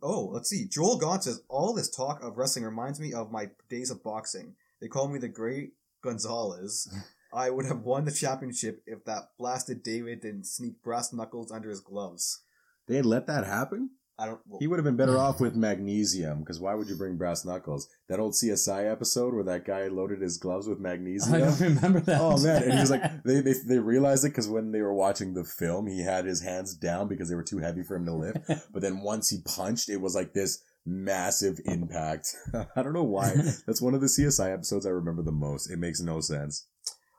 [0.01, 0.67] oh, let's see.
[0.67, 4.55] Joel Gaunt says, all this talk of wrestling reminds me of my days of boxing.
[4.81, 5.73] They call me the Great
[6.03, 6.91] Gonzalez.
[7.33, 11.69] I would have won the championship if that blasted David didn't sneak brass knuckles under
[11.69, 12.41] his gloves.
[12.87, 13.91] They let that happen?
[14.19, 14.39] I don't.
[14.47, 17.45] Well, He would have been better off with magnesium, because why would you bring brass
[17.45, 17.87] knuckles?
[18.09, 21.35] That old CSI episode where that guy loaded his gloves with magnesium.
[21.35, 22.19] I don't remember that.
[22.19, 24.93] Oh man, and he was like, they they, they realized it because when they were
[24.93, 28.05] watching the film, he had his hands down because they were too heavy for him
[28.05, 28.39] to lift.
[28.71, 32.35] But then once he punched, it was like this massive impact.
[32.75, 33.33] I don't know why.
[33.65, 35.71] That's one of the CSI episodes I remember the most.
[35.71, 36.65] It makes no sense.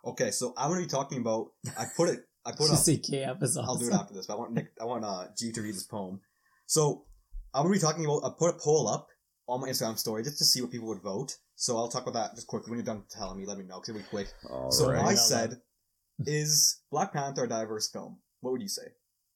[0.05, 1.49] okay, so I'm going to be talking about.
[1.79, 2.21] I put it.
[2.45, 2.95] I put Just up.
[2.95, 3.69] CKF is awesome.
[3.69, 4.27] I'll do it after this.
[4.27, 4.69] But I want Nick.
[4.81, 6.21] I want uh, G to read this poem.
[6.71, 7.05] So
[7.53, 8.23] I'm gonna be talking about.
[8.25, 9.09] I put a poll up
[9.49, 11.37] on my Instagram story just to see what people would vote.
[11.57, 12.71] So I'll talk about that just quickly.
[12.71, 14.29] When you're done telling me, let me know because it'll be quick.
[14.49, 15.05] All so right.
[15.05, 15.61] I said,
[16.27, 18.87] "Is Black Panther a diverse film?" What would you say?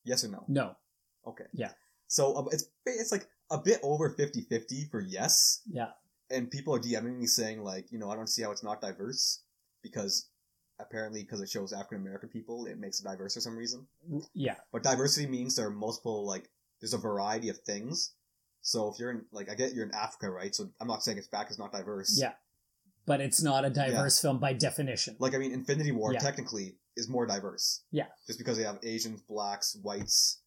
[0.04, 0.44] Yes or no?
[0.46, 0.76] No.
[1.26, 1.42] Okay.
[1.52, 1.72] Yeah.
[2.06, 5.90] So uh, it's it's like a bit over 50-50 for yes, Yeah.
[6.30, 8.80] and people are DMing me saying like, you know, I don't see how it's not
[8.80, 9.42] diverse
[9.82, 10.28] because
[10.78, 13.88] apparently because it shows African American people, it makes it diverse for some reason.
[14.34, 14.54] Yeah.
[14.72, 16.48] But diversity means there are multiple like
[16.84, 18.12] there's a variety of things.
[18.60, 20.54] So if you're in like I get you're in Africa, right?
[20.54, 22.18] So I'm not saying it's back is not diverse.
[22.20, 22.32] Yeah.
[23.06, 25.16] But it's not a diverse film by definition.
[25.18, 26.18] Like I mean, Infinity War Yeah.
[26.18, 27.84] technically is more diverse.
[27.90, 28.06] Yeah.
[28.26, 30.42] Just because they have Asians, blacks, whites,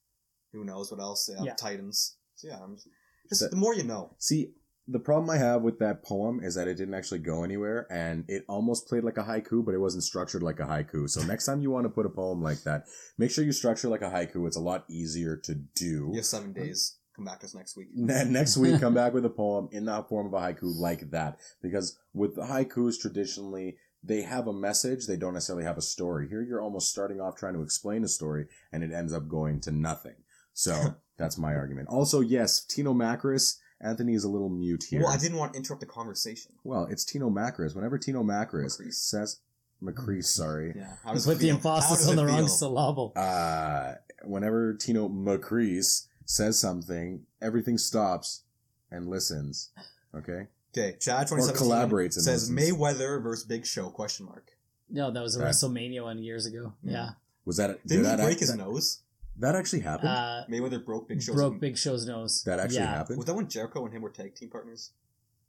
[0.54, 1.26] who knows what else?
[1.26, 1.56] They have Yeah.
[1.56, 2.18] Titans.
[2.36, 2.88] So yeah, I'm just,
[3.30, 4.16] just That- the more you know.
[4.20, 4.52] See,
[4.88, 8.24] the problem I have with that poem is that it didn't actually go anywhere, and
[8.28, 11.10] it almost played like a haiku, but it wasn't structured like a haiku.
[11.10, 12.86] So next time you want to put a poem like that,
[13.18, 14.48] make sure you structure like a haiku.
[14.48, 16.10] It's a lot easier to do.
[16.12, 16.98] You have seven days.
[17.16, 17.88] Come back to us next week.
[17.94, 21.40] Next week, come back with a poem in the form of a haiku like that.
[21.62, 25.08] Because with the haikus, traditionally, they have a message.
[25.08, 26.30] They don't necessarily have a story.
[26.30, 29.60] Here, you're almost starting off trying to explain a story, and it ends up going
[29.62, 30.16] to nothing.
[30.54, 31.90] So that's my argument.
[31.90, 33.58] Also, yes, Tino Macris.
[33.80, 35.02] Anthony is a little mute here.
[35.04, 36.54] Well, I didn't want to interrupt the conversation.
[36.64, 37.76] Well, it's Tino Macris.
[37.76, 38.94] Whenever Tino Macris Macris.
[38.96, 39.40] says
[39.84, 40.74] Macris, sorry.
[40.76, 40.96] Yeah.
[41.04, 41.56] How Put does it the feel?
[41.56, 42.48] emphasis does on it the wrong feel?
[42.48, 43.14] syllable.
[43.16, 48.44] Uh, whenever Tino Macris says something, everything stops
[48.92, 49.70] and listens.
[50.16, 50.48] Okay.
[50.76, 52.60] Okay, Chad twenty seven collaborates and says listens.
[52.78, 54.52] Mayweather versus Big Show question mark.
[54.90, 56.74] No, that was a That- WrestleMania one years ago.
[56.84, 57.12] Yeah.
[57.46, 59.00] Was that Didn't that he break act- his nose?
[59.40, 60.10] That actually happened.
[60.10, 62.44] Uh, Mayweather broke Big Show's broke Big Show's nose.
[62.46, 62.96] that actually yeah.
[62.96, 63.18] happened.
[63.18, 64.92] Was that when Jericho and him were tag team partners?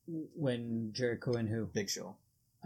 [0.07, 1.67] When Jericho and who?
[1.67, 2.17] Big Show.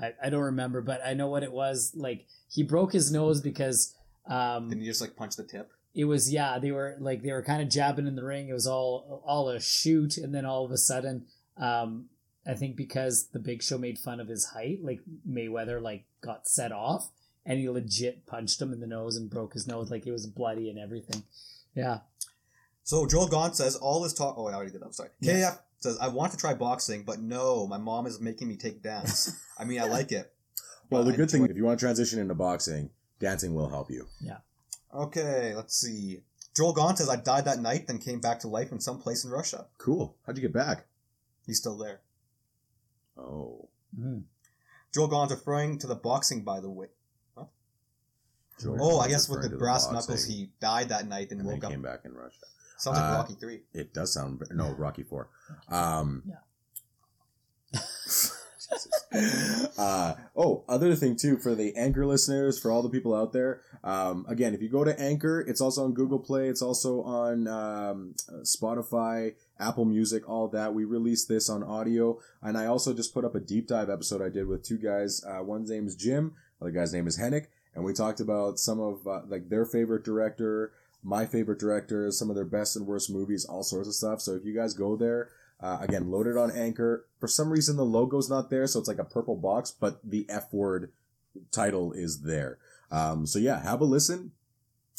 [0.01, 1.93] I, I don't remember, but I know what it was.
[1.95, 3.95] Like he broke his nose because
[4.29, 5.71] um Didn't he just like punch the tip?
[5.95, 8.49] it was yeah they were like they were kind of jabbing in the ring.
[8.49, 12.07] It was all all a shoot, and then all of a sudden, um
[12.47, 16.49] I think because the Big Show made fun of his height, like Mayweather like got
[16.49, 17.11] set off,
[17.47, 20.27] and he legit punched him in the nose and broke his nose, like it was
[20.27, 21.23] bloody and everything.
[21.75, 22.01] Yeah,
[22.85, 24.35] So Joel Gaunt says all this talk.
[24.37, 24.81] Oh, I already did.
[24.83, 24.87] that.
[24.87, 25.11] I'm sorry.
[25.21, 25.33] Yeah.
[25.53, 28.83] KF says I want to try boxing, but no, my mom is making me take
[28.83, 29.35] dance.
[29.59, 30.33] I mean, I like it.
[30.91, 33.91] Well, the good thing, enjoy- if you want to transition into boxing, dancing will help
[33.91, 34.07] you.
[34.21, 34.39] Yeah.
[34.95, 36.21] Okay, let's see.
[36.55, 39.25] Joel Gaunt says I died that night, then came back to life in some place
[39.25, 39.67] in Russia.
[39.79, 40.15] Cool.
[40.27, 40.85] How'd you get back?
[41.47, 42.01] He's still there.
[43.17, 44.25] Oh, Mm.
[44.95, 46.89] Joel Gaunt referring to the boxing, by the way.
[48.63, 51.49] Jordan Oh, I guess with the brass boxing, knuckles, he died that night and, and
[51.49, 51.71] then woke up.
[51.71, 52.39] came back in Russia.
[52.79, 53.63] Sounds like Uh, Rocky Three.
[53.75, 55.29] It does sound no Rocky Four.
[55.69, 57.81] Um, Yeah.
[59.79, 63.61] uh, oh, other thing too for the Anchor listeners, for all the people out there.
[63.85, 66.49] Um, again, if you go to Anchor, it's also on Google Play.
[66.49, 70.73] It's also on um, Spotify, Apple Music, all that.
[70.75, 74.23] We released this on audio, and I also just put up a deep dive episode
[74.23, 75.23] I did with two guys.
[75.25, 78.81] Uh, one's name is Jim, other guy's name is Hennick, and we talked about some
[78.81, 83.11] of uh, like their favorite director, my favorite directors, some of their best and worst
[83.11, 84.21] movies, all sorts of stuff.
[84.21, 85.31] So if you guys go there.
[85.61, 87.07] Uh, again, loaded on Anchor.
[87.21, 90.27] For some reason, the logo's not there, so it's like a purple box, but the
[90.29, 90.91] F word
[91.53, 92.59] title is there.
[92.91, 94.33] Um, so yeah, have a listen.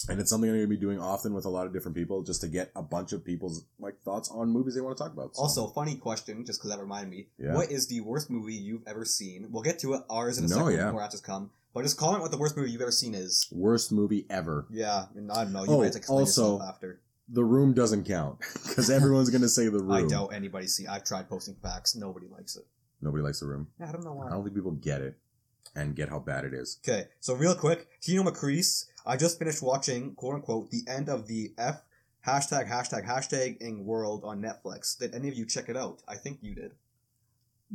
[0.08, 2.24] And it's something I'm going to be doing often with a lot of different people
[2.24, 5.12] just to get a bunch of people's like thoughts on movies they want to talk
[5.12, 5.36] about.
[5.36, 7.28] So, Also, funny question, just because that reminded me.
[7.38, 7.56] Yeah.
[7.56, 9.48] What is the worst movie you've ever seen?
[9.52, 10.86] We'll get to it, ours in a No, second yeah.
[10.86, 11.52] when more answers come.
[11.74, 13.48] But just comment what the worst movie you've ever seen is.
[13.52, 14.68] worst movie ever.
[14.70, 15.64] Yeah, and I don't know.
[15.64, 17.00] You Oh, might have to explain also- yourself after.
[17.30, 19.92] The Room doesn't count because everyone's going to say The Room.
[19.92, 20.86] I doubt anybody see.
[20.88, 21.96] I've tried posting facts.
[21.96, 22.66] Nobody likes it.
[23.02, 23.68] Nobody likes The Room.
[23.80, 24.28] Yeah, I don't know why.
[24.28, 25.18] I don't think people get it
[25.76, 26.80] and get how bad it is.
[26.88, 28.86] Okay, so real quick, Tino McCrease.
[29.06, 31.82] I just finished watching, quote unquote, the end of the F
[32.28, 34.98] hashtag hashtag hashtagging world on Netflix.
[34.98, 36.02] Did any of you check it out?
[36.08, 36.74] I think you did.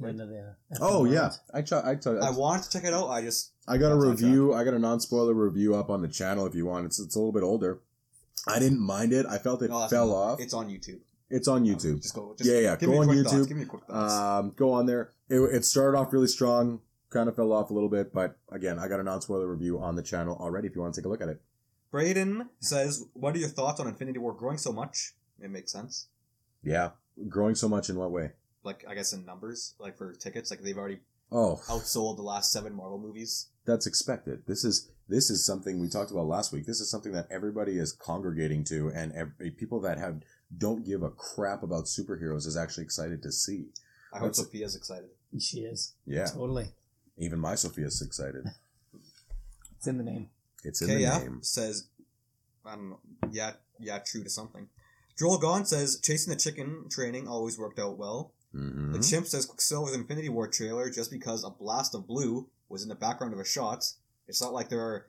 [0.06, 1.12] End of the Oh world.
[1.12, 3.08] yeah, I ch- I, t- I wanted to check it out.
[3.08, 4.54] I just I got a review.
[4.54, 6.86] I got a non spoiler review up on the channel if you want.
[6.86, 7.80] It's it's a little bit older.
[8.46, 9.26] I didn't mind it.
[9.26, 10.16] I felt it No, fell fine.
[10.32, 10.40] off.
[10.40, 11.00] It's on YouTube.
[11.30, 12.00] It's on YouTube.
[12.00, 12.34] Just go.
[12.38, 13.24] Just Yeah, yeah, Give go me on YouTube.
[13.30, 13.46] Thoughts.
[13.46, 14.14] Give me a quick thoughts.
[14.14, 15.10] Um, go on there.
[15.28, 16.80] It, it started off really strong,
[17.10, 19.78] kind of fell off a little bit, but again, I got a non spoiler review
[19.80, 20.68] on the channel already.
[20.68, 21.42] If you want to take a look at it,
[21.90, 25.14] Braden says, "What are your thoughts on Infinity War growing so much?
[25.40, 26.06] It makes sense.
[26.62, 26.90] yeah,
[27.28, 28.30] growing so much in what way?
[28.68, 30.98] Like I guess in numbers, like for tickets, like they've already
[31.32, 33.48] Oh, outsold the last seven Marvel movies.
[33.66, 34.42] that's expected.
[34.46, 36.66] This is this is something we talked about last week.
[36.66, 40.20] This is something that everybody is congregating to, and every, eh, people that have
[40.64, 43.68] don't give a crap about superheroes is actually excited to see.
[44.12, 45.10] I hope That's- Sophia's excited.
[45.38, 45.94] She is.
[46.06, 46.68] Yeah, Totally.
[47.16, 48.44] even my Sophia's excited.
[49.76, 50.30] It's in the name.
[50.64, 51.38] It's in the name.
[51.42, 51.86] says,
[52.66, 53.00] I don't know.
[53.30, 54.68] Yeah, yeah, true to something.
[55.16, 58.32] Joel Gaunt says, chasing the chicken training always worked out well.
[58.58, 62.82] Hmm The chimp says Quicksilver's Infinity War trailer just because a blast of blue was
[62.82, 63.84] in the background of a shot.
[64.26, 65.06] It's not like there are,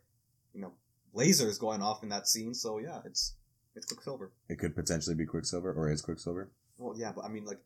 [0.53, 0.73] you know,
[1.15, 2.53] lasers going off in that scene.
[2.53, 3.33] So yeah, it's
[3.75, 4.31] it's Quicksilver.
[4.47, 6.49] It could potentially be Quicksilver, or is Quicksilver?
[6.77, 7.59] Well, yeah, but I mean, like,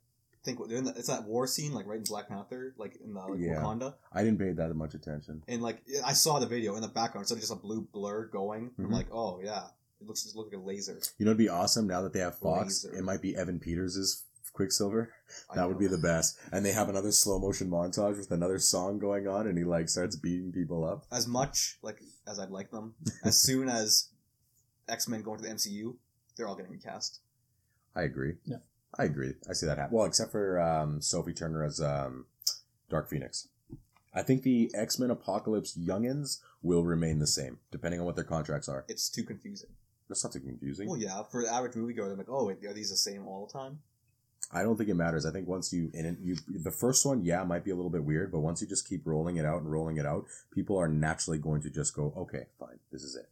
[0.44, 3.14] think what in the, it's that war scene, like right in Black Panther, like in
[3.14, 3.62] the like, Yeah.
[3.62, 5.44] Wakanda, I didn't pay that much attention.
[5.48, 8.26] and like I saw the video in the background, instead of just a blue blur
[8.28, 8.72] going.
[8.78, 8.92] I'm Mhm.
[8.92, 9.68] like, oh yeah,
[10.02, 11.00] it looks just look like a laser.
[11.18, 12.84] You know, it'd be awesome now that they have Fox.
[12.86, 12.98] Laser.
[12.98, 15.12] It might be Evan Peters' Quicksilver.
[15.56, 16.40] That would be the best.
[16.52, 19.90] And they have another slow motion montage with another song going on, and he like
[19.90, 21.06] starts beating people up.
[21.12, 22.94] as much like as I'd like them.
[23.24, 24.10] as soon as
[24.88, 25.96] X Men go into the MCU,
[26.36, 27.20] they're all getting recast.
[27.96, 28.36] I agree.
[28.46, 28.58] Yeah.
[28.98, 29.34] I agree.
[29.50, 29.96] I see that happen.
[29.96, 32.26] Well, except for um, Sophie Turner as um,
[32.90, 33.48] Dark Phoenix.
[34.14, 38.24] I think the X Men Apocalypse youngins will remain the same, depending on what their
[38.24, 38.86] contracts are.
[38.88, 39.70] It's too confusing.
[40.08, 40.88] That's not too confusing.
[40.88, 43.48] Well, yeah, for the average moviegoer, they're like, oh, wait, are these the same all
[43.48, 43.80] the time?
[44.54, 45.26] I don't think it matters.
[45.26, 47.90] I think once you in it, you the first one, yeah, might be a little
[47.90, 50.78] bit weird, but once you just keep rolling it out and rolling it out, people
[50.78, 53.30] are naturally going to just go, okay, fine, this is it.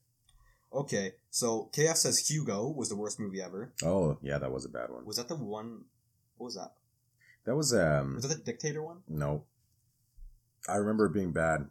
[0.74, 3.72] Okay, so KF says Hugo was the worst movie ever.
[3.84, 5.06] Oh, yeah, that was a bad one.
[5.06, 5.82] Was that the one?
[6.38, 6.72] What was that?
[7.46, 9.00] That was um Was that the Dictator one?
[9.08, 9.44] no.
[10.70, 11.68] I remember it being bad.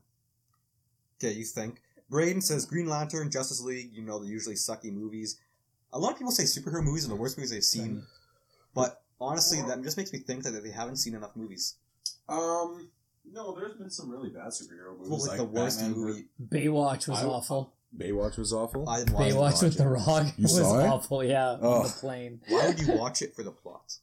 [1.23, 1.81] Okay, you think.
[2.09, 5.39] Braden says Green Lantern, Justice League, you know, the usually sucky movies.
[5.93, 8.03] A lot of people say superhero movies are the worst movies they've seen,
[8.75, 11.77] but honestly, that just makes me think that they haven't seen enough movies.
[12.29, 12.91] Um,
[13.31, 15.11] no, there's been some really bad superhero movies.
[15.11, 16.25] Well, like, the worst Batman movie.
[16.49, 17.73] Baywatch was I- awful.
[17.97, 18.89] Baywatch was awful.
[18.89, 19.23] I didn't watch.
[19.33, 19.89] Baywatch with watch The.
[19.89, 20.87] Rock You was saw it?
[20.87, 21.25] awful.
[21.25, 21.83] Yeah, on Oh.
[21.83, 22.41] the plane.
[22.49, 23.97] Why would you watch it for the plot?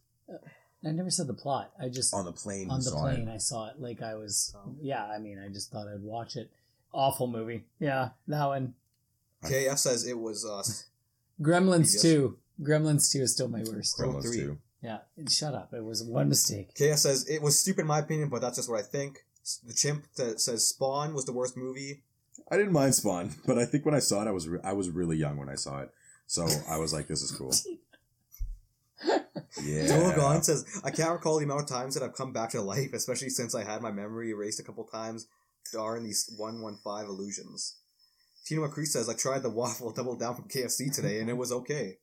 [0.86, 1.72] I never said the plot.
[1.82, 3.34] I just on the plane, on the saw plane it.
[3.34, 3.80] I saw it.
[3.80, 4.54] Like I was.
[4.58, 4.76] Oh.
[4.82, 6.52] Yeah, I mean, I just thought I'd watch it.
[6.94, 7.64] Awful movie.
[7.80, 8.74] Yeah, that one.
[9.46, 10.64] KF says it was uh,
[11.42, 12.38] Gremlins two.
[12.62, 13.98] Gremlins two is still my worst.
[13.98, 14.38] Gremlins Gremlins three.
[14.38, 14.58] too.
[14.82, 15.74] Yeah, shut up.
[15.74, 16.76] It was one mistake.
[16.76, 19.26] KF says it was stupid in my opinion, but that's just what I think.
[19.66, 22.04] The chimp that says Spawn was the worst movie.
[22.52, 24.74] I didn't mind Spawn, but I think when I saw it, I was re- I
[24.74, 25.90] was really young when I saw it,
[26.28, 27.54] so I was like, "This is cool."
[29.64, 29.88] Yeah.
[29.88, 32.62] Joel Gahn says I can't recall the amount of times that I've come back to
[32.62, 35.28] life, especially since I had my memory erased a couple times.
[35.74, 37.78] darn these 115 illusions.
[38.46, 41.52] Tina McCree says, I tried the waffle double down from KFC today and it was
[41.52, 41.98] okay.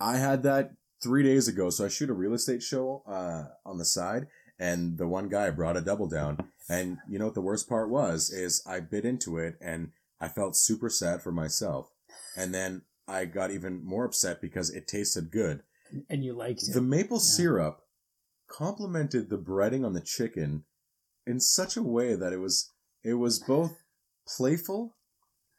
[0.00, 1.70] I had that three days ago.
[1.70, 4.26] So I shoot a real estate show uh, on the side,
[4.58, 6.50] and the one guy brought a double down.
[6.68, 10.28] And you know what the worst part was is I bit into it, and I
[10.28, 11.90] felt super sad for myself.
[12.36, 15.62] And then I got even more upset because it tasted good.
[16.10, 16.74] And you liked it.
[16.74, 17.22] The maple Yeah.
[17.36, 17.80] syrup
[18.48, 20.64] complemented the breading on the chicken
[21.26, 23.76] in such a way that it was it was both
[24.26, 24.96] playful,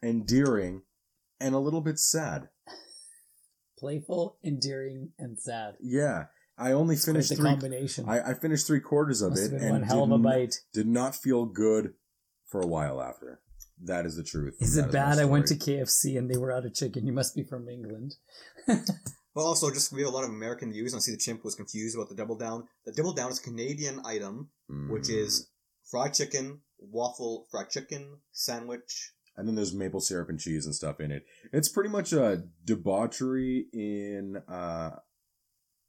[0.02, 0.82] endearing,
[1.40, 2.48] and a little bit sad.
[3.80, 5.74] Playful, endearing, and sad.
[5.80, 6.26] Yeah,
[6.58, 7.48] I only It's finished the three.
[7.48, 8.06] combination.
[8.08, 10.54] I, I finished three quarters of Must it and one hell of a didn't- bite.
[10.74, 11.94] did not feel good
[12.46, 13.40] for a while after.
[13.82, 14.56] That is the truth.
[14.60, 15.18] Is That it my bad?
[15.18, 15.54] I went to.
[15.56, 17.06] KFC and they were out of chicken.
[17.06, 18.16] You must be from England.
[19.32, 21.54] But also, just we have a lot of American views, I see the chimp was
[21.54, 22.64] confused about the double down.
[22.84, 24.50] The double down is a Canadian item,
[24.88, 25.22] which Mm.
[25.24, 25.48] is
[25.88, 29.12] fried chicken, waffle, fried chicken, sandwich.
[29.36, 31.24] And then there's maple syrup and cheese and stuff in it.
[31.52, 34.90] It's pretty much a debauchery in uh,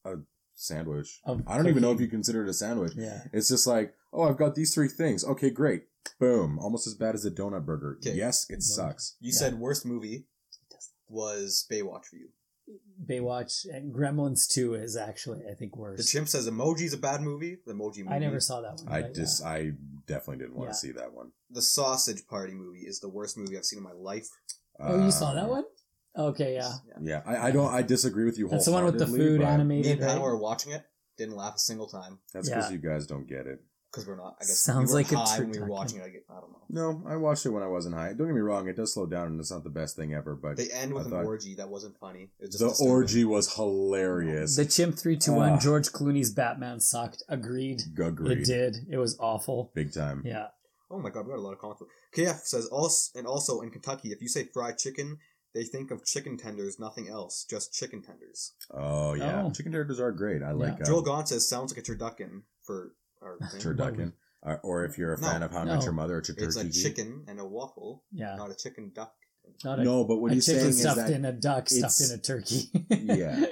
[0.05, 0.13] a
[0.55, 1.19] sandwich.
[1.25, 2.93] Of I don't even know if you consider it a sandwich.
[2.95, 3.23] Yeah.
[3.33, 5.25] It's just like, oh, I've got these three things.
[5.25, 5.83] Okay, great.
[6.19, 6.59] Boom.
[6.59, 7.97] Almost as bad as a donut burger.
[7.99, 8.15] Okay.
[8.15, 9.15] Yes, it sucks.
[9.19, 9.37] You Yeah.
[9.39, 10.27] said worst movie
[11.07, 12.29] was Baywatch for you.
[13.05, 15.97] Baywatch and Gremlins 2 is actually, I think, worse.
[15.97, 16.11] The worse.
[16.11, 17.57] chimp says Emoji's a bad movie.
[17.65, 18.09] The Emoji movie.
[18.09, 18.87] I never saw that one.
[18.87, 19.49] I but, just, yeah.
[19.49, 19.71] I
[20.05, 20.73] definitely didn't want Yeah.
[20.73, 21.31] to see that one.
[21.49, 24.27] The Sausage Party movie is the worst movie I've seen in my life.
[24.79, 25.63] Oh, you saw that um, one?
[26.17, 26.73] Okay, yeah.
[27.01, 27.73] Yeah, I, I don't.
[27.73, 28.47] I disagree with you.
[28.47, 30.21] That's the one with the food but Me and Pat right?
[30.21, 30.83] were watching it.
[31.17, 32.73] Didn't laugh a single time That's because Yeah.
[32.73, 33.61] you guys don't get it.
[33.91, 34.35] Because we're not.
[34.39, 36.03] I guess Sounds we were like a high when we were watching it.
[36.05, 36.57] I, get, I don't know.
[36.69, 38.13] No, I watched it when I wasn't high.
[38.13, 40.35] Don't get me wrong; it does slow down, and it's not the best thing ever.
[40.35, 42.29] But They end with I an thought- orgy that wasn't funny.
[42.39, 42.91] It was just the disturbing.
[42.93, 44.55] orgy was hilarious.
[44.55, 45.57] The Chimp 321, Ah.
[45.59, 47.23] George Clooney's Batman sucked.
[47.29, 47.81] Agreed.
[47.97, 48.39] Agreed.
[48.39, 48.77] It did.
[48.89, 49.71] It was awful.
[49.75, 50.23] Big time.
[50.25, 50.47] Yeah.
[50.89, 51.83] Oh my god, we got a lot of comments.
[52.15, 55.17] KF says also, and also in Kentucky, if you say fried chicken,
[55.53, 58.53] they think of chicken tenders, nothing else, just chicken tenders.
[58.73, 59.51] Oh yeah, Oh.
[59.51, 60.41] chicken tenders are great.
[60.43, 63.59] I like uh, Joel Gaunt says sounds like a turducken for our thing.
[63.61, 64.13] turducken.
[64.43, 65.27] Uh, or if you're a No.
[65.27, 65.75] fan of How I No.
[65.75, 66.69] Met Your Mother, it's a It's turkey.
[66.69, 68.35] a chicken and a waffle, Yeah.
[68.35, 69.13] not a chicken duck.
[69.63, 72.01] Not a, No, but what a he's saying is stuffed that in a duck stuffed
[72.01, 72.69] in a turkey.
[72.89, 73.45] Yeah.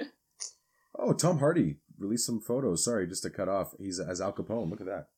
[0.98, 2.84] oh, Tom Hardy released some photos.
[2.84, 3.74] Sorry, just to cut off.
[3.78, 4.70] He's as Al Capone.
[4.70, 5.08] Look at that.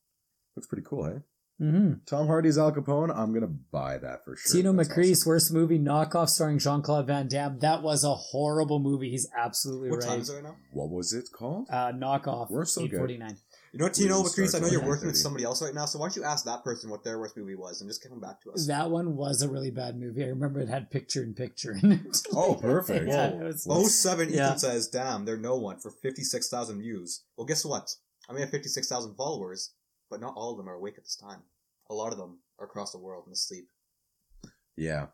[0.57, 1.21] Looks pretty cool, hey?
[1.59, 3.15] hmm Tom Hardy's Al Capone.
[3.17, 4.53] I'm gonna buy that for sure.
[4.61, 5.29] Tino That's McCree's awesome.
[5.31, 7.59] worst movie, Knockoff, starring Jean Claude Van Damme.
[7.61, 9.11] That was a horrible movie.
[9.11, 10.09] He's absolutely What right.
[10.09, 10.57] time is it right now?
[10.73, 11.69] What was it called?
[11.71, 12.51] Uh, knockoff.
[12.51, 13.01] We're so good.
[13.75, 13.75] 849.
[13.75, 13.85] You know
[14.21, 16.07] what, We Tino didn't I know you're working with somebody else right now, so why
[16.09, 18.53] don't you ask that person what their worst movie was and just come back to
[18.53, 18.67] us.
[18.67, 20.23] That one was a really bad movie.
[20.25, 22.01] I remember it had picture in picture in it.
[22.35, 23.09] Oh, perfect.
[23.09, 23.41] yeah, Whoa.
[23.41, 24.49] it was, Oh seven Yeah.
[24.49, 27.89] Ethan says, "Damn, they're no one for fifty six thousand views." Well, guess what?
[28.29, 29.73] I may have fifty six thousand followers,
[30.11, 31.43] but not all of them are awake at this time.
[31.91, 33.69] A lot of them are across the world and asleep.
[34.77, 35.07] Yeah.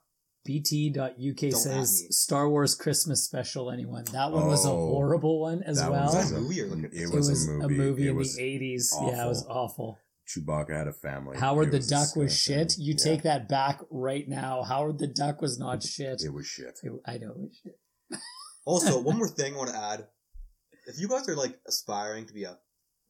[0.44, 2.06] BT.uk at says.
[2.10, 3.70] Star Wars Christmas special.
[3.70, 4.04] Anyone?
[4.12, 6.04] That one was a Oh, horrible one as that well.
[6.06, 8.06] was Was a- that a movie or like a- it it was, was, a movie,
[8.06, 8.88] It in was the 80s.
[9.00, 9.56] Yeah, it was awful.
[9.56, 9.98] awful.
[10.28, 11.38] Chewbacca had a family.
[11.38, 12.68] Howard It the Duck was disgusting.
[12.68, 12.78] shit.
[12.78, 14.62] You Yeah, take that back right now.
[14.62, 16.22] Howard the Duck was not shit.
[16.22, 16.78] It was shit.
[16.82, 17.78] It- I know it was shit.
[18.66, 20.06] Also, one more thing I want to add:
[20.86, 22.58] if you guys are like aspiring to be a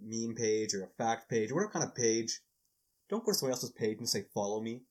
[0.00, 2.40] meme page or a fact page or whatever kind of page,
[3.10, 4.82] don't go to somebody else's page and say follow me,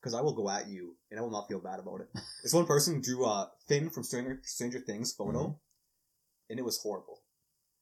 [0.00, 2.08] because I will go at you and I will not feel bad about it.
[2.42, 5.58] this one person drew a Finn from Stranger Stranger Things photo, Mhm.
[6.50, 7.22] and it was horrible.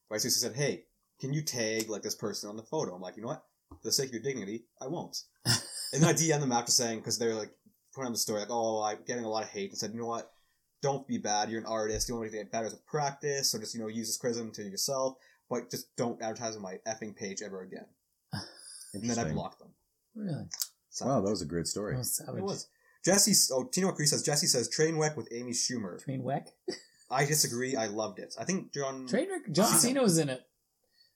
[0.09, 0.85] Right, so she said, "Hey,
[1.19, 3.45] can you tag like this person on the photo?" I'm like, you know what?
[3.69, 5.17] For the sake of your dignity, I won't.
[5.45, 7.53] and then I DM them after saying because they're like
[7.93, 9.99] putting on the story like, "Oh, I'm getting a lot of hate," and said, "You
[9.99, 10.33] know what?
[10.81, 11.49] Don't be bad.
[11.49, 12.07] You're an artist.
[12.07, 14.51] You only to get better as a practice, or just you know use this criticism
[14.53, 15.17] to yourself,
[15.49, 17.87] but just don't advertise on my effing page ever again."
[18.93, 19.73] And then I blocked them.
[20.15, 20.47] Really?
[20.97, 21.93] So, Wow, that was a great story.
[21.93, 22.37] That was savage.
[22.39, 22.67] it was.
[23.05, 26.03] Jesse, oh, Tino McCree says Jesse says Trainwreck with Amy Schumer.
[26.03, 26.47] Trainwreck?
[27.11, 27.75] I disagree.
[27.75, 28.33] I loved it.
[28.39, 29.07] I think John.
[29.07, 29.51] Trainwreck?
[29.51, 29.79] John Cena.
[29.79, 30.41] Cena was in it.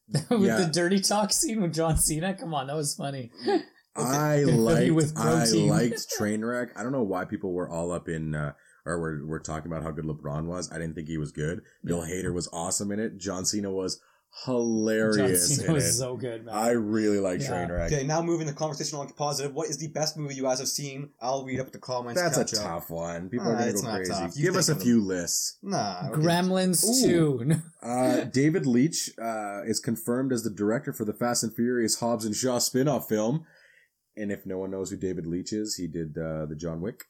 [0.30, 0.58] with Yeah.
[0.58, 2.34] the dirty talk scene with John Cena?
[2.36, 3.32] Come on, that was funny.
[3.96, 5.67] I Hoodie liked with I protein.
[5.67, 6.70] liked Trainwreck.
[6.78, 8.54] I don't know why people were all up in uh,
[8.86, 10.72] or were, were talking about how good LeBron was.
[10.72, 11.62] I didn't think he was good.
[11.84, 13.18] Bill Hader was awesome in it.
[13.18, 13.99] John Cena was
[14.46, 16.56] John hilarious Cena was so good, man.
[16.56, 17.50] I really like Yeah.
[17.68, 17.88] Trainwreck.
[17.88, 19.54] Okay, now moving the conversation on to positive.
[19.54, 21.10] What is the best movie you guys have seen?
[21.22, 22.22] I'll read up the comments.
[22.22, 22.48] That's a up.
[22.64, 23.30] tough one.
[23.30, 24.12] People Ah, are gonna go crazy.
[24.12, 24.36] tough.
[24.36, 25.58] Give us a think of few lists.
[25.62, 26.10] Nah.
[26.12, 26.22] okay.
[26.22, 27.40] Gremlins Ooh.
[27.46, 27.52] 2.
[27.84, 32.26] Uh, David Leitch uh, is confirmed as the director for the Fast and Furious Hobbs
[32.26, 33.44] and Shaw spin-off film.
[34.16, 37.06] And if no one knows who David Leitch is, he did uh, the John Wick.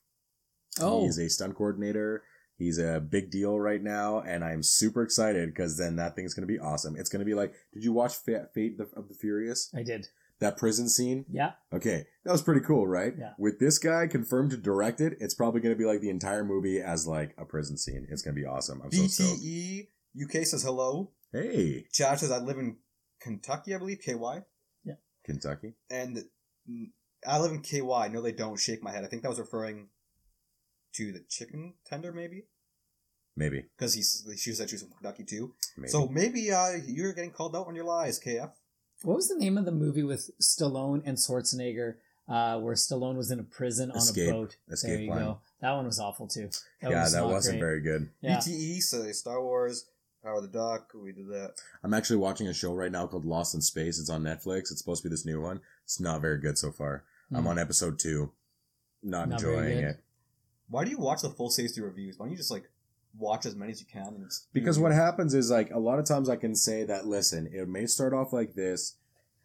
[0.80, 2.24] Oh, He's a stunt coordinator.
[2.62, 6.48] He's a big deal right now, and I'm super excited because then that thing's going
[6.48, 6.96] to be awesome.
[6.96, 9.74] It's going to be like, did you watch Fa- Fate of the Furious?
[9.76, 10.10] I did.
[10.42, 11.26] That prison scene.
[11.32, 11.54] Yeah.
[11.74, 13.14] Okay, that was pretty cool, right?
[13.18, 13.34] Yeah.
[13.40, 16.44] With this guy confirmed to direct it, it's probably going to be like the entire
[16.44, 18.06] movie as like a prison scene.
[18.12, 18.80] It's going to be awesome.
[18.84, 19.42] I'm so stoked.
[19.42, 19.88] BTE
[20.24, 21.10] UK says hello.
[21.32, 22.78] Hey, Chad says I live in
[23.20, 24.42] Kentucky, I believe, KY.
[24.84, 24.96] Yeah.
[25.26, 25.74] Kentucky.
[25.90, 26.26] And
[26.70, 26.92] mm,
[27.26, 28.10] I live in KY.
[28.12, 28.60] No, they don't.
[28.60, 29.04] Shake my head.
[29.04, 29.88] I think that was referring
[30.94, 32.44] to the chicken tender, maybe?
[33.36, 33.66] Maybe.
[33.78, 35.54] Because he's she said she was from Kentucky too.
[35.78, 35.90] Maybe.
[35.90, 38.52] So maybe uh, you're getting called out on your lies, KF.
[39.04, 41.96] What was the name of the movie with Stallone and Schwarzenegger,
[42.28, 44.30] uh, where Stallone was in a prison on Escape.
[44.30, 44.56] a boat?
[44.70, 45.24] Escape there you Plan.
[45.26, 45.40] go.
[45.62, 46.50] That one was awful too.
[46.82, 47.68] That yeah, was that wasn't great.
[47.68, 48.10] very good.
[48.22, 48.38] Yeah.
[48.38, 49.86] BTE says Star Wars,
[50.24, 50.92] Power of the Duck.
[50.94, 51.54] We did that.
[51.84, 53.98] I'm actually watching a show right now called Lost in Space.
[53.98, 54.72] It's on Netflix.
[54.72, 55.62] It's supposed to be this new one.
[55.86, 57.04] It's not very good so far.
[57.34, 57.48] I'm Mhm.
[57.48, 58.34] on episode two.
[59.02, 60.04] Not, Not enjoying it.
[60.70, 62.20] Why do you watch the full safety reviews?
[62.20, 62.70] Why don't you just like
[63.18, 64.08] watch as many as you can?
[64.08, 67.50] And Because what happens is like a lot of times I can say that listen,
[67.54, 68.96] it may start off like this.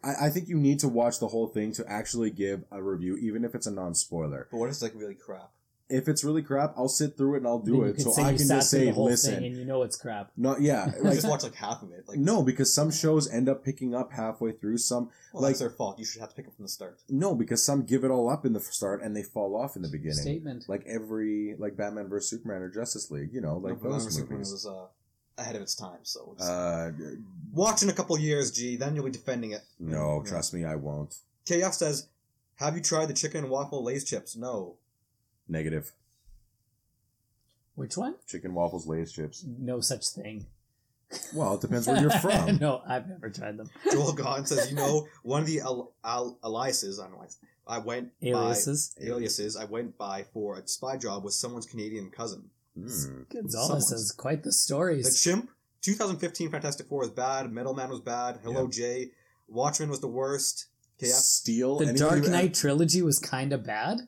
[0.02, 3.16] I, I think you need to watch the whole thing to actually give a review,
[3.16, 4.48] even if it's a non spoiler.
[4.50, 5.50] But what if it's like really crap?
[5.88, 8.00] If it's really crap, I'll sit through it and I'll do you it.
[8.00, 9.34] So I can just say, listen.
[9.36, 10.32] thing and you know it's crap.
[10.36, 12.04] No, yeah, Like, like just watch like half of it.
[12.08, 14.78] Like no, because some shows end up picking up halfway through.
[14.78, 15.98] Some well, like that's their fault.
[16.00, 16.98] You should have to pick it from the start.
[17.08, 19.82] no, because some give it all up in the start and they fall off in
[19.82, 20.16] the beginning.
[20.16, 20.64] Statement.
[20.68, 24.10] Like every like Batman vs Superman or Justice League, you know, like No, those Batman
[24.10, 24.52] Superman movies.
[24.52, 24.86] was uh,
[25.40, 25.98] ahead of its time.
[26.02, 26.90] So it's- Uh,
[27.52, 28.74] watch in a couple years, G.
[28.76, 29.62] Then you'll be defending it.
[29.78, 30.30] no, Yeah.
[30.30, 31.14] trust me, I won't.
[31.44, 32.08] Chaos says,
[32.56, 34.78] "Have you tried the chicken and waffle Lay's chips?" No.
[35.48, 35.92] Negative.
[37.74, 38.14] Which one?
[38.26, 39.44] Chicken waffles, Lay's chips.
[39.46, 40.46] No such thing.
[41.34, 42.56] Well, it depends where you're from.
[42.56, 43.70] no, I've never tried them.
[43.92, 47.18] Joel Gahn says, "You know, one of the al- al- aliases I don't know.
[47.18, 47.26] why-
[47.68, 48.94] I went Aliases.
[48.96, 52.50] by aliases I went by for a spy job with someone's Canadian cousin.
[52.78, 53.28] Mm.
[53.28, 55.04] Gonzalez Someone's- has quite the stories.
[55.04, 55.40] The stories.
[55.42, 55.50] Chimp,
[55.82, 57.52] 2015 Fantastic Four was bad.
[57.52, 58.38] Metal Man was bad.
[58.44, 59.10] Hello Jay,
[59.48, 60.66] Watchmen was the worst.
[61.00, 61.78] KF, Steel.
[61.78, 63.98] The Dark you- Knight trilogy was kind of bad.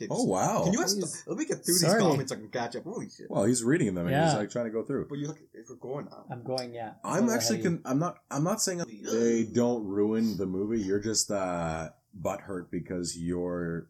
[0.00, 0.62] Okay, Oh wow.
[0.64, 0.96] Can you ask?
[0.96, 1.24] Please.
[1.26, 1.94] Let me get through Sorry.
[2.00, 2.84] these comments so I can catch up.
[2.84, 3.30] Holy shit!
[3.30, 5.06] Well, he's reading them and he's like trying to go through.
[5.08, 6.24] But you look, if we're going now.
[6.30, 6.92] I'm going, yeah.
[7.04, 7.60] I'm Go actually.
[7.60, 7.82] ahead.
[7.82, 8.18] Con- I'm not.
[8.30, 10.80] I'm not saying they don't ruin the movie.
[10.80, 11.88] You're just uh,
[12.20, 13.88] butthurt because your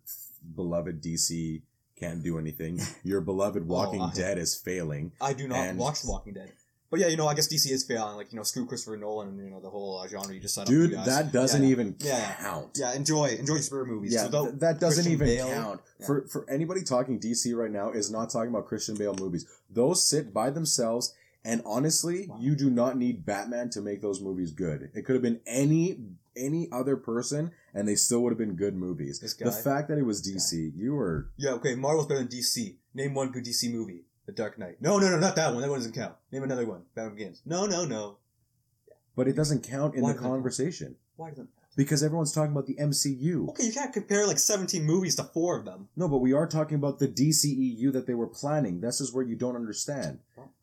[0.56, 1.62] beloved DC
[1.98, 2.80] can't do anything.
[3.04, 5.12] Your beloved Walking I- Dead is failing.
[5.20, 6.52] I do not And- watch Walking Dead.
[6.90, 8.16] But yeah, you know, I guess DC is failing.
[8.16, 10.54] Like, you know, screw Christopher Nolan and, you know, the whole uh, genre you just
[10.54, 10.68] set up.
[10.68, 12.34] Dude, that doesn't Yeah, even Yeah, yeah.
[12.40, 12.68] count.
[12.76, 13.26] Yeah, enjoy.
[13.38, 14.14] Enjoy superhero movies.
[14.14, 15.48] Yeah, th- that doesn't Christian even Bale.
[15.48, 15.80] count.
[16.00, 16.06] Yeah.
[16.06, 19.44] For for anybody talking DC right now is not talking about Christian Bale movies.
[19.70, 21.14] Those sit by themselves
[21.44, 22.38] and honestly, Wow.
[22.40, 24.90] you do not need Batman to make those movies good.
[24.94, 25.98] It could have been any
[26.36, 29.18] any other person and they still would have been good movies.
[29.20, 32.76] This The fact that it was DC, you were Yeah, okay, Marvel's better than DC.
[32.94, 34.04] Name one good DC movie.
[34.28, 34.76] The Dark Knight.
[34.82, 35.62] No, no, no, not that one.
[35.62, 36.14] That one doesn't count.
[36.30, 36.82] Name another one.
[36.94, 37.40] Batman Begins.
[37.46, 38.18] No, no, no.
[39.16, 40.34] but it doesn't count in Why the doesn't it count?
[40.34, 43.48] conversation Why doesn't because everyone's talking about the MCU.
[43.50, 45.88] Okay, you can't compare like 17 movies to four of them.
[45.96, 48.80] No, but we are talking about the DCEU that they were planning.
[48.80, 50.18] This is where you don't understand.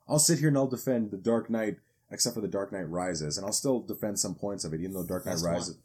[0.07, 1.77] I'll sit here and I'll defend the Dark Knight,
[2.11, 4.93] except for the Dark Knight Rises, and I'll still defend some points of it, even
[4.93, 5.77] though Dark Knight Best Rises.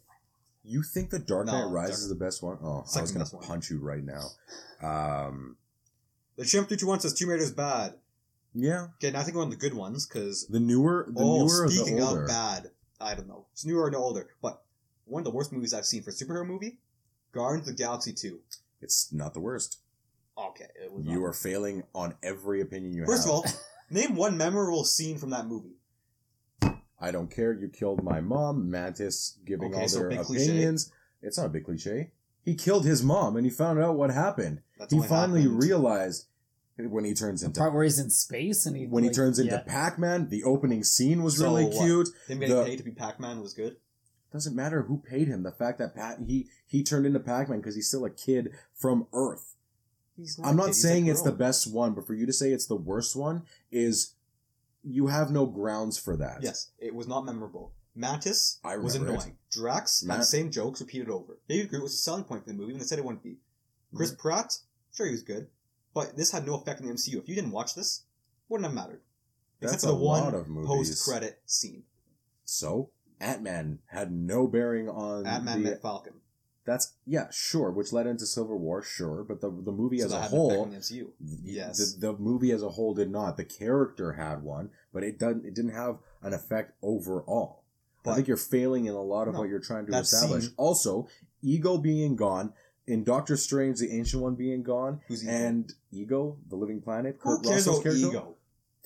[0.65, 2.59] You think the Dark No, Knight Rises Dark- is the best one?
[2.63, 3.45] Oh, I Second was gonna best one.
[3.45, 4.27] punch you right now.
[4.83, 5.57] Um,
[6.37, 7.95] The Chimp 321 says Tomb Raider is bad.
[8.55, 10.47] yeah, Okay, now I think we're on the good ones, because...
[10.49, 12.23] the newer, the Oh, newer, or the speaking older.
[12.23, 12.71] of bad,
[13.01, 13.47] I don't know.
[13.53, 14.63] It's newer or no older, but
[15.05, 16.79] one of the worst movies I've seen for a superhero movie,
[17.33, 18.39] Guardians of the Galaxy 2.
[18.81, 19.79] It's not the worst.
[20.39, 23.33] Okay, it was You are failing on every opinion you First have.
[23.35, 23.45] of all,
[23.91, 25.77] name one memorable scene from that movie.
[27.03, 27.53] I don't care.
[27.53, 28.71] You killed my mom.
[28.71, 30.45] Mantis giving Okay, all so their big cliche.
[30.45, 30.93] opinions.
[31.23, 32.11] It's not a big cliche.
[32.43, 34.61] He killed his mom, and he found out what happened.
[34.81, 35.63] That's he finally happened.
[35.63, 36.27] realized
[36.79, 39.39] when he turns The into part where he's in space and he when he turns
[39.39, 39.61] into yeah.
[39.63, 40.29] Pac-Man.
[40.31, 41.85] The opening scene was So really what?
[41.85, 42.09] cute.
[42.27, 43.77] Him getting The- paid to be Pac-Man was good.
[44.33, 45.43] Doesn't matter who paid him.
[45.43, 49.07] The fact that Pat he he turned into Pac-Man because he's still a kid from
[49.13, 49.57] Earth.
[50.17, 52.67] He's I'm not kid, saying it's the best one, but for you to say it's
[52.67, 54.15] the worst one is
[54.83, 56.39] you have no grounds for that.
[56.43, 57.73] Yes, it was not memorable.
[57.95, 59.23] Mantis I was remember it.
[59.25, 59.37] annoying.
[59.51, 61.39] Drax had the same jokes repeated over.
[61.49, 63.31] Baby Groot was a selling point for the movie when they said it wouldn't be.
[63.33, 63.97] Mm-hmm.
[63.97, 64.57] Chris Pratt,
[64.93, 65.49] sure he was good,
[65.95, 67.17] but this had no effect on the MCU.
[67.19, 68.03] If you didn't watch this,
[68.49, 69.01] wouldn't have mattered.
[69.61, 70.89] That's Except for a the one lot of movies.
[70.91, 71.83] post-credit scene.
[72.45, 75.71] So Ant Man had no bearing on Ant-Man the.
[75.71, 76.15] met Falcon.
[76.67, 80.13] That's yeah, sure, which led into Civil War, sure, but the the movie So as
[80.13, 81.09] a whole, on the MCU.
[81.43, 81.95] Yes.
[81.95, 83.37] the, the movie as a whole did not.
[83.37, 85.45] The character had one, but it doesn't.
[85.47, 87.63] It didn't have an effect overall.
[88.07, 90.45] I think you're failing in a lot of No, what you're trying to establish.
[90.45, 91.07] scene- Also,
[91.43, 92.53] ego being gone
[92.87, 95.33] in Doctor Strange, the Ancient One being gone, Who's Ego?
[95.33, 98.09] and Ego, the Living Planet, Who Kurt cares Russell's about character.
[98.09, 98.37] Ego?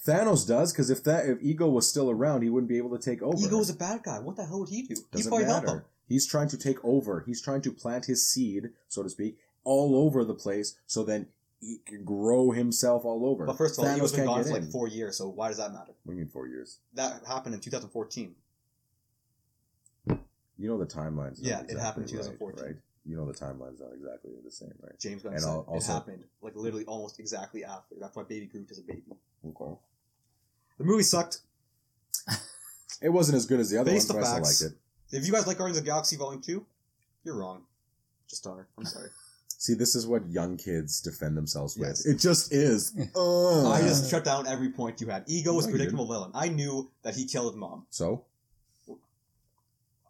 [0.06, 3.02] Thanos does because if that if Ego was still around, he wouldn't be able to
[3.02, 3.38] take over.
[3.38, 4.18] Ego was a bad guy.
[4.18, 4.88] What the hell would he do?
[4.94, 5.76] He'd Doesn't probably help matter.
[5.78, 5.84] him.
[6.06, 7.22] He's trying to take over.
[7.26, 11.28] He's trying to plant his seed, so to speak, all over the place, so then
[11.60, 13.46] he can grow himself all over.
[13.46, 14.70] But first of all, Thanos he was been gone for like in.
[14.70, 15.92] four years, so why does that matter?
[16.04, 16.80] What do you mean four years?
[16.92, 18.34] That happened in 2014.
[20.06, 22.64] You know the timeline's not Yeah, it happened in right, 2014.
[22.64, 22.76] Right?
[23.06, 24.98] You know the timeline's not exactly the same, right?
[24.98, 27.96] James Gunn And said al- also- it happened like literally almost exactly after.
[28.00, 29.02] That's why Baby Groot is a baby.
[29.46, 29.74] Okay.
[30.78, 31.40] The movie sucked.
[33.02, 35.16] It wasn't as good as the other Based one, on but I still liked it.
[35.16, 36.64] If you guys like Guardians of the Galaxy Volume 2,
[37.24, 37.64] you're wrong.
[38.28, 38.66] Just are.
[38.78, 39.10] I'm sorry.
[39.48, 41.88] See, this is what young kids defend themselves with.
[41.88, 42.06] Yes.
[42.06, 42.92] It just is.
[42.96, 45.24] I just shut down every point you had.
[45.26, 46.30] Ego was No, predictable villain.
[46.34, 47.86] I knew that he killed his mom.
[47.90, 48.24] So,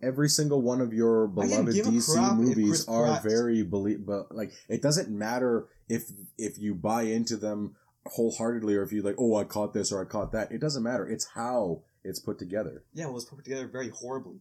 [0.04, 4.82] every single one of your beloved DC movies are Pratt- very believe, but like it
[4.82, 7.76] doesn't matter if if you buy into them
[8.06, 10.52] wholeheartedly or if you like, oh, I caught this or I caught that.
[10.52, 11.06] It doesn't matter.
[11.08, 12.84] It's how it's put together.
[12.92, 14.40] Yeah, well, it was put together very horribly.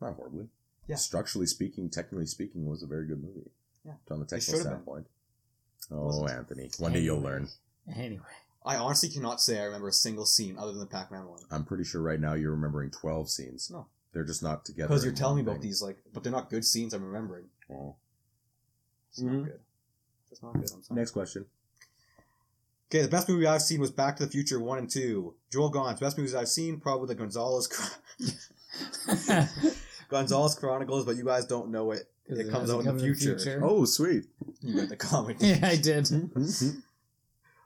[0.00, 0.48] Not horribly.
[0.88, 0.96] Yeah.
[0.96, 3.50] Structurally speaking, technically speaking, it was a very good movie.
[3.84, 3.92] Yeah.
[4.10, 5.06] On the technical standpoint.
[5.90, 6.70] Oh, Anthony.
[6.78, 7.48] One day you'll learn.
[7.94, 8.22] Anyway,
[8.64, 11.40] I honestly cannot say I remember a single scene other than the Pac-Man one.
[11.50, 13.70] I'm pretty sure right now you're remembering 12 scenes.
[13.70, 13.86] No.
[14.14, 14.88] They're just not together.
[14.88, 17.44] Because you're telling me about these, like, but they're not good scenes I'm remembering.
[17.70, 17.96] Oh.
[19.10, 19.44] It's not Mhm.
[19.44, 19.60] good.
[20.30, 20.70] It's not good.
[20.72, 21.00] I'm sorry.
[21.00, 21.46] Next question.
[22.90, 25.34] Okay, the best movie I've seen was Back to the Future 1 and 2.
[25.50, 27.68] Joel Gons, best movies I've seen, probably the Gonzalez
[30.08, 32.08] Gonzalez Chronicles, but you guys don't know it.
[32.26, 33.60] It comes out in the future.
[33.62, 34.24] Oh, sweet.
[34.60, 35.38] You read the comment.
[35.42, 36.08] yeah, I did.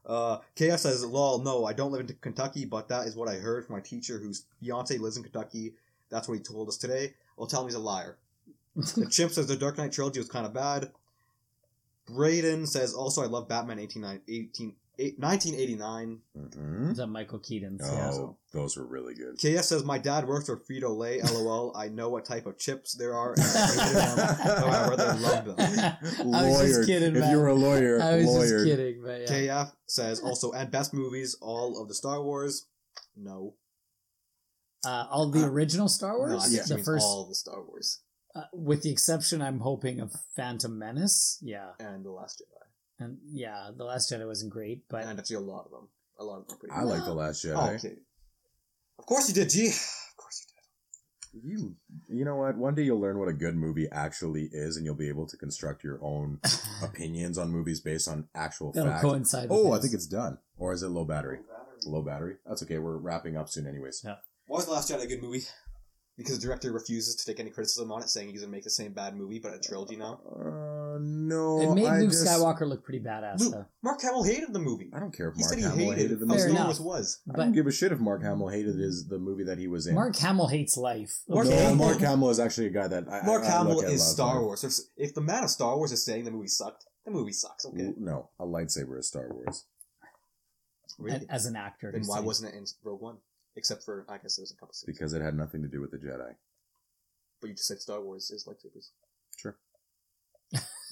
[0.07, 3.35] Uh, KF says, lol, no, I don't live in Kentucky, but that is what I
[3.35, 5.75] heard from my teacher whose fiance lives in Kentucky.
[6.11, 7.15] That's what he told us today.
[7.37, 8.17] Well, tell him he's a liar.
[8.75, 10.91] the Chimp says the Dark Knight trilogy was kind of bad.
[12.07, 14.75] Braden says, also, I love Batman 18, 18,
[15.19, 16.21] 1989.
[16.37, 16.91] Mhm.
[16.93, 17.83] Is that Michael Keaton's?
[17.85, 18.59] Oh, Yeah.
[18.61, 19.37] those were really good.
[19.39, 21.21] KF says, my dad works for Frito Lay.
[21.33, 21.77] LOL.
[21.77, 24.37] I know what type of chips there are, and I hated them.
[24.63, 26.35] However, they love them.
[26.35, 27.31] I was just kidding, If man.
[27.31, 28.49] you were a lawyer, I was lawyered.
[28.49, 29.27] just kidding, but yeah.
[29.27, 32.65] KF says, also, and best movies, all of the Star Wars.
[33.17, 33.55] No.
[34.87, 36.63] Uh, all the original Star Wars, No, Yeah.
[36.77, 38.01] the first, all the Star Wars
[38.35, 41.39] uh, with the exception, I'm hoping of Phantom Menace.
[41.43, 43.05] Yeah, and The Last Jedi.
[43.05, 45.89] and yeah, the Last Jedi wasn't great, but and actually a lot of them.
[46.21, 47.57] A lot of them are pretty I like The Last Jedi.
[47.57, 47.97] Oh, okay.
[48.99, 49.69] Of course you did, G.
[49.69, 50.47] Of course
[51.33, 51.49] you did.
[51.49, 51.77] You,
[52.09, 52.57] you know what?
[52.57, 55.37] One day you'll learn what a good movie actually is, and you'll be able to
[55.37, 56.41] construct your own
[56.83, 59.03] opinions on movies based on actual that'll fact.
[59.03, 59.49] coincide.
[59.51, 59.83] With Oh, I his.
[59.85, 60.39] think it's done.
[60.57, 61.39] Or is it low battery?
[61.87, 62.37] Low battery.
[62.47, 62.79] That's okay.
[62.79, 64.03] We're wrapping up soon, anyways.
[64.05, 64.17] Yeah.
[64.49, 65.43] Why was The Last Jedi a good movie?
[66.17, 68.71] Because the director refuses to take any criticism on it, saying he's gonna make the
[68.71, 70.19] same bad movie, but a trilogy now.
[70.29, 71.61] Uh, no.
[71.61, 73.67] it made I Luke just- Skywalker look pretty badass, Luke, though.
[73.85, 74.91] Mark Hamill hated the movie.
[74.93, 76.55] I don't care if He Mark said he Hamill hated, hated the how Fair movie.
[76.57, 76.67] Star enough.
[76.67, 77.21] Wars was.
[77.33, 79.87] I don't give a shit if Mark Hamill hated his the movie that he was
[79.87, 79.95] in.
[79.95, 81.21] Mark Hamill hates life.
[81.29, 81.55] Mark no.
[81.57, 83.93] Hamill- Mark Hamill is actually a guy that I, Mark I, I Hamill look at
[83.93, 84.43] is love Star life.
[84.43, 84.65] Wars.
[84.97, 87.65] If, if the man of Star Wars is saying the movie sucked, the movie sucks.
[87.65, 89.67] Okay, No, a lightsaber is Star Wars.
[90.99, 91.27] really?
[91.31, 92.25] As an actor, then to why say.
[92.25, 93.19] wasn't it in Rogue One?
[93.59, 94.87] Except for I guess there was a couple scenes.
[94.87, 96.37] Because it had nothing to do with the Jedi.
[97.41, 98.91] But you just said Star Wars is lightsabers.
[99.37, 99.57] Sure.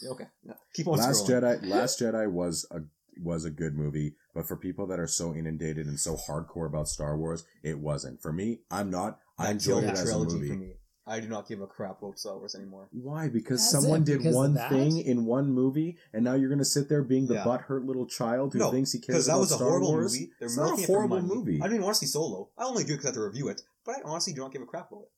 [0.06, 0.26] Okay.
[0.44, 0.54] Yeah.
[0.74, 1.60] Keep on Last scrolling.
[1.60, 2.80] Jedi Last Jedi was a
[3.22, 6.88] was a good movie, but for people that are so inundated and so hardcore about
[6.88, 8.20] Star Wars, it wasn't.
[8.20, 9.20] For me, I'm not.
[9.38, 10.74] I That enjoyed it as a movie.
[11.06, 11.16] For me.
[11.16, 12.88] I do not give a crap about Star Wars anymore.
[12.92, 13.28] Why?
[13.28, 14.68] Because That's someone it, did because one that?
[14.70, 17.44] thing in one movie, and now you're gonna sit there being the Yeah.
[17.44, 19.48] butthurt little child who No, thinks he cares about Star Wars.
[19.48, 20.12] Because that was a horrible Wars?
[20.14, 20.32] movie.
[20.38, 21.56] They're It's not a horrible movie.
[21.60, 22.50] I don't even want to see Solo.
[22.58, 23.62] I only do it because I have to review it.
[23.84, 25.10] But I honestly do not give a crap about it.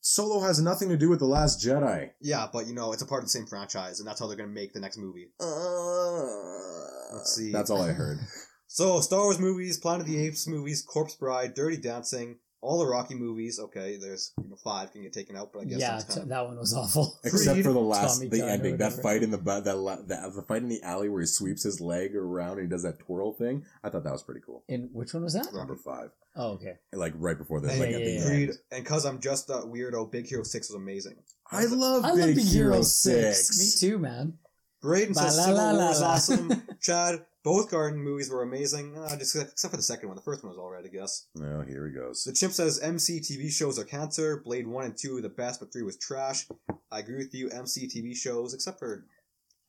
[0.00, 2.10] Solo has nothing to do with the Last Jedi.
[2.20, 4.36] Yeah, but you know, it's a part of the same franchise, and that's how they're
[4.36, 5.32] going to make the next movie.
[5.40, 7.50] Uh, Let's see.
[7.52, 8.18] That's all I heard.
[8.70, 12.86] So, Star Wars movies, Planet of the Apes movies, Corpse Bride, Dirty Dancing, all the
[12.86, 13.58] Rocky movies.
[13.60, 16.20] Okay, there's you know, five can get taken out, but I guess yeah, that's t-
[16.22, 16.28] of.
[16.28, 17.18] that one was awful.
[17.24, 19.64] Except for the last, Tommy the Gunn ending, that fight in the bu- that,
[20.08, 22.82] the the fight in the alley where he sweeps his leg around and he does
[22.82, 23.64] that twirl thing.
[23.84, 24.64] I thought that was pretty cool.
[24.68, 25.52] And which one was that?
[25.54, 26.74] Number five, Oh, okay.
[26.92, 28.20] like right before the And like yeah, at yeah, the yeah.
[28.20, 28.26] end.
[28.28, 31.16] Creed, and because I'm just a weirdo, Big Hero 6 was amazing.
[31.50, 33.46] I love I Big, love Big Hero, Hero Six.
[33.56, 33.82] Six.
[33.82, 34.34] Me too, man.
[34.82, 36.08] Braden says Ba la Civil la War la is la.
[36.08, 36.62] awesome.
[36.80, 40.16] Chad, both Guardian movies were amazing, uh, just except for the second one.
[40.16, 41.26] The first one was alright, I guess.
[41.40, 42.24] Oh, here he goes.
[42.24, 44.42] The Chimp says MC TV shows are cancer.
[44.44, 46.46] Blade 1 and 2 were the best, but 3 was trash.
[46.90, 47.50] I agree with you.
[47.50, 49.04] MC TV shows, except for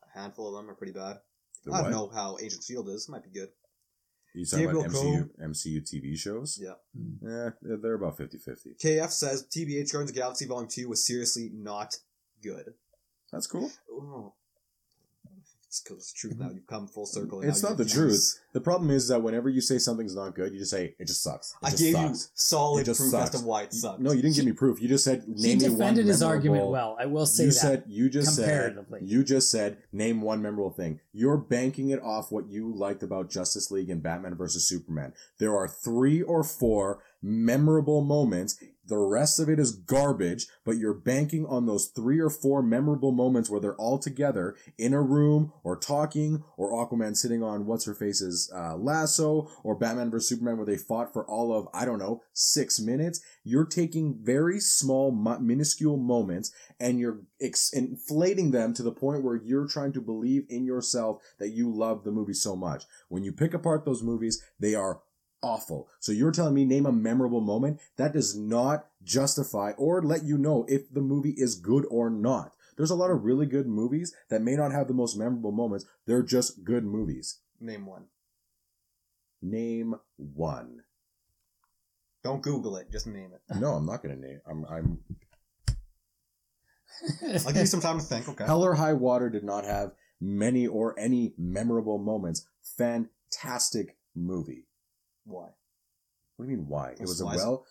[0.03, 1.17] a handful of them, are pretty bad.
[1.65, 1.82] The I what?
[1.84, 3.07] don't know how Agents Field is.
[3.09, 3.49] Might be good.
[4.34, 6.59] You talking about Gabriel MCU, MCU TV shows?
[6.61, 6.74] Yeah.
[7.22, 8.80] Yeah, they're, about 50-50.
[8.84, 11.95] KF says TBH Guardians of Galaxy Volume 2 was seriously not
[12.41, 12.74] good.
[13.32, 13.72] That's cool.
[13.91, 14.34] Oh.
[15.70, 16.49] It's 'cause it's the truth now.
[16.51, 17.41] You've come full circle.
[17.41, 17.49] and Mm-hmm.
[17.51, 18.34] It's not the refuse.
[18.34, 18.43] truth.
[18.53, 21.22] The problem is that whenever you say something's not good, you just say it just
[21.22, 21.51] sucks.
[21.61, 22.20] It I just gave sucks.
[22.24, 23.99] you solid It just proof as to why it sucked.
[23.99, 24.82] No, you didn't give me proof.
[24.82, 26.97] You just said name he me one defended his argument well.
[26.99, 27.55] I will say you that.
[27.59, 31.01] said you just said you just said name one memorable thing.
[31.13, 35.13] You're banking it off what you liked about Justice League and Batman versus Superman.
[35.38, 38.57] There are three or four memorable moments.
[38.89, 43.11] The rest of it is garbage, but you're banking on those three or four memorable
[43.11, 47.85] moments where they're all together in a room or talking, or Aquaman sitting on what's
[47.85, 51.85] her face's uh, lasso, or Batman vs Superman where they fought for all of I
[51.85, 53.21] don't know six minutes.
[53.43, 59.35] You're taking very small, minuscule moments and you're ex- inflating them to the point where
[59.35, 62.85] you're trying to believe in yourself that you love the movie so much.
[63.07, 65.01] When you pick apart those movies, they are
[65.41, 65.87] awful.
[65.99, 70.37] So you're telling me name a memorable moment that does not justify or let you
[70.37, 72.55] know if the movie is good or not.
[72.77, 75.85] There's a lot of really good movies that may not have the most memorable moments.
[76.05, 77.39] They're just good movies.
[77.59, 78.05] Name one.
[79.41, 80.83] Name one.
[82.23, 82.91] Don't Google it.
[82.91, 83.41] Just name it.
[83.59, 84.41] No, I'm not going to name.
[84.49, 84.99] I'm, I'm
[87.21, 88.27] I'll give you some time to think.
[88.29, 88.45] Okay.
[88.45, 92.45] Hell or High Water did not have many or any memorable moments.
[92.77, 94.68] Fantastic movie.
[95.30, 95.49] Why?
[96.36, 96.91] What do you mean why?
[96.91, 97.65] It was a well,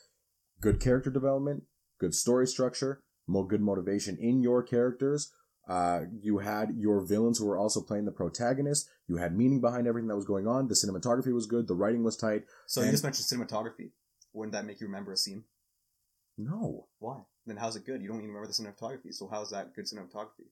[0.61, 1.65] good character development,
[1.99, 5.33] good story structure, more good motivation in your characters.
[5.69, 8.89] Uh, you had your villains who were also playing the protagonist.
[9.07, 10.69] You had meaning behind everything that was going on.
[10.69, 11.67] The cinematography was good.
[11.69, 12.45] The writing was tight.
[12.67, 13.93] So you And- just mentioned cinematography.
[14.33, 15.45] Wouldn't that make you remember a scene?
[16.39, 17.27] No, Why?
[17.47, 18.01] Then how's it good?
[18.03, 19.13] You don't even remember the cinematography.
[19.13, 20.49] So how's that good cinematography?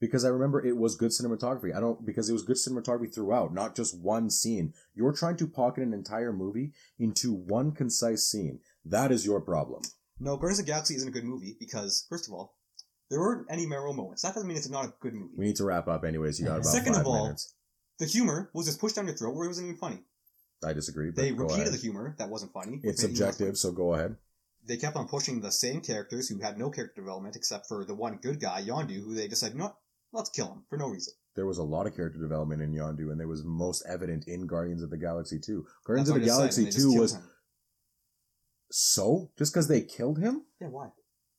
[0.00, 1.74] Because I remember it was good cinematography.
[1.74, 4.74] I don't because it was good cinematography throughout, not just one scene.
[4.94, 8.60] You're trying to pocket an entire movie into one concise scene.
[8.84, 9.82] That is your problem.
[10.18, 12.54] No, Guardians of Galaxy isn't a good movie because, first of all,
[13.10, 14.22] there weren't any memorable moments.
[14.22, 15.34] That doesn't mean it's not a good movie.
[15.36, 16.40] We need to wrap up, anyways.
[16.40, 17.54] You got about Second of all, minutes.
[17.98, 20.00] The humor was just pushed down your throat where it wasn't even funny.
[20.64, 21.10] I disagree.
[21.10, 21.72] But They repeated ahead.
[21.74, 22.80] the humor that wasn't funny.
[22.82, 24.16] It's made it even less subjective, so go ahead.
[24.66, 27.94] they kept on pushing the same characters who had no character development except for the
[27.94, 29.76] one good guy, Yondu, who they decided, you know what,
[30.16, 31.12] let's kill him for no reason.
[31.34, 34.46] There was a lot of character development in Yondu, and there was most evident in
[34.46, 35.64] Guardians of the Galaxy 2.
[35.86, 37.22] Guardians That's of the what I just said, Galaxy and 2 was him.
[38.70, 40.42] so just because they killed him.
[40.60, 40.88] Yeah, why?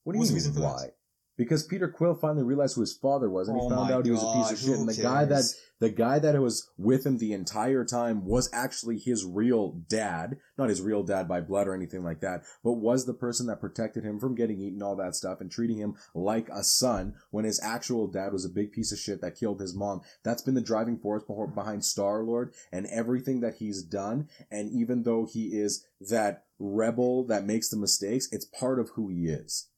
[0.03, 0.61] What do you mean that?
[0.61, 0.89] why?
[1.37, 4.05] Because Peter Quill finally realized who his father was, and he Oh found my out
[4.05, 4.79] he was a piece of shit.
[4.79, 5.43] And the guy that?
[5.79, 10.69] The guy that was with him the entire time was actually his real dad, not
[10.69, 14.03] his real dad by blood or anything like that, but was the person that protected
[14.03, 17.59] him from getting eaten, all that stuff, and treating him like a son when his
[17.63, 20.01] actual dad was a big piece of shit that killed his mom.
[20.23, 21.23] That's been the driving force
[21.53, 24.29] behind Star Lord and everything that he's done.
[24.49, 29.09] And even though he is that rebel that makes the mistakes, it's part of who
[29.09, 29.69] he is.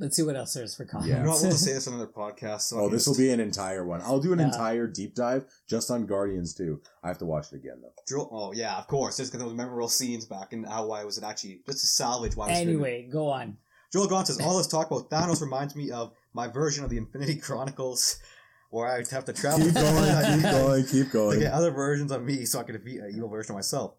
[0.00, 1.08] Let's see what else there is for comments.
[1.10, 1.18] Yeah.
[1.18, 2.60] You know what, we'll just say this on another podcast.
[2.62, 4.00] So Oh, I this will be an entire one.
[4.02, 4.46] I'll do an Yeah.
[4.46, 6.80] entire deep dive just on Guardians too.
[7.02, 7.92] I have to watch it again though.
[8.06, 9.16] Drill- Oh, yeah, of course.
[9.16, 12.36] Just because those memorable scenes back and how why was it actually, just to salvage
[12.36, 12.68] why it was good.
[12.68, 13.56] Anyway, go on.
[13.92, 16.98] Joel Gaunt says, all this talk about Thanos reminds me of my version of the
[16.98, 18.18] Infinity Chronicles,
[18.70, 19.64] where I would have to travel.
[19.64, 23.00] Keep going, keep going, keep to get other versions of me so I could defeat
[23.00, 23.94] an evil version of myself.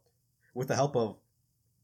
[0.53, 1.17] With the help of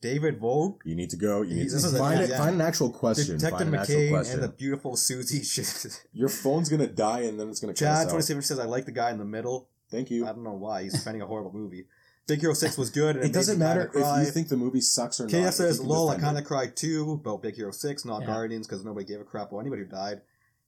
[0.10, 1.42] David Vogue, You need to go.
[1.42, 2.30] You need This to is a- find yeah, it.
[2.32, 2.38] yeah.
[2.38, 3.38] Find an actual question.
[3.38, 4.34] Detective find an actual McCain, question.
[4.36, 5.42] and the beautiful Susie.
[5.42, 8.10] Ch- Your phone's gonna die and then it's gonna cut Chad us out.
[8.10, 10.26] twenty seven says, "I like the guy in the middle." Thank you.
[10.26, 11.86] I don't know why he's defending a horrible movie.
[12.28, 13.16] Big Hero Six was good.
[13.18, 14.22] And It doesn't me matter kinda cry.
[14.22, 15.32] if you think the movie sucks or not.
[15.32, 18.22] KF if says, you "Lol, I kind of cried too about Big Hero Six, not
[18.22, 18.28] Yeah.
[18.28, 20.22] Guardians, because nobody gave a crap about anybody who died."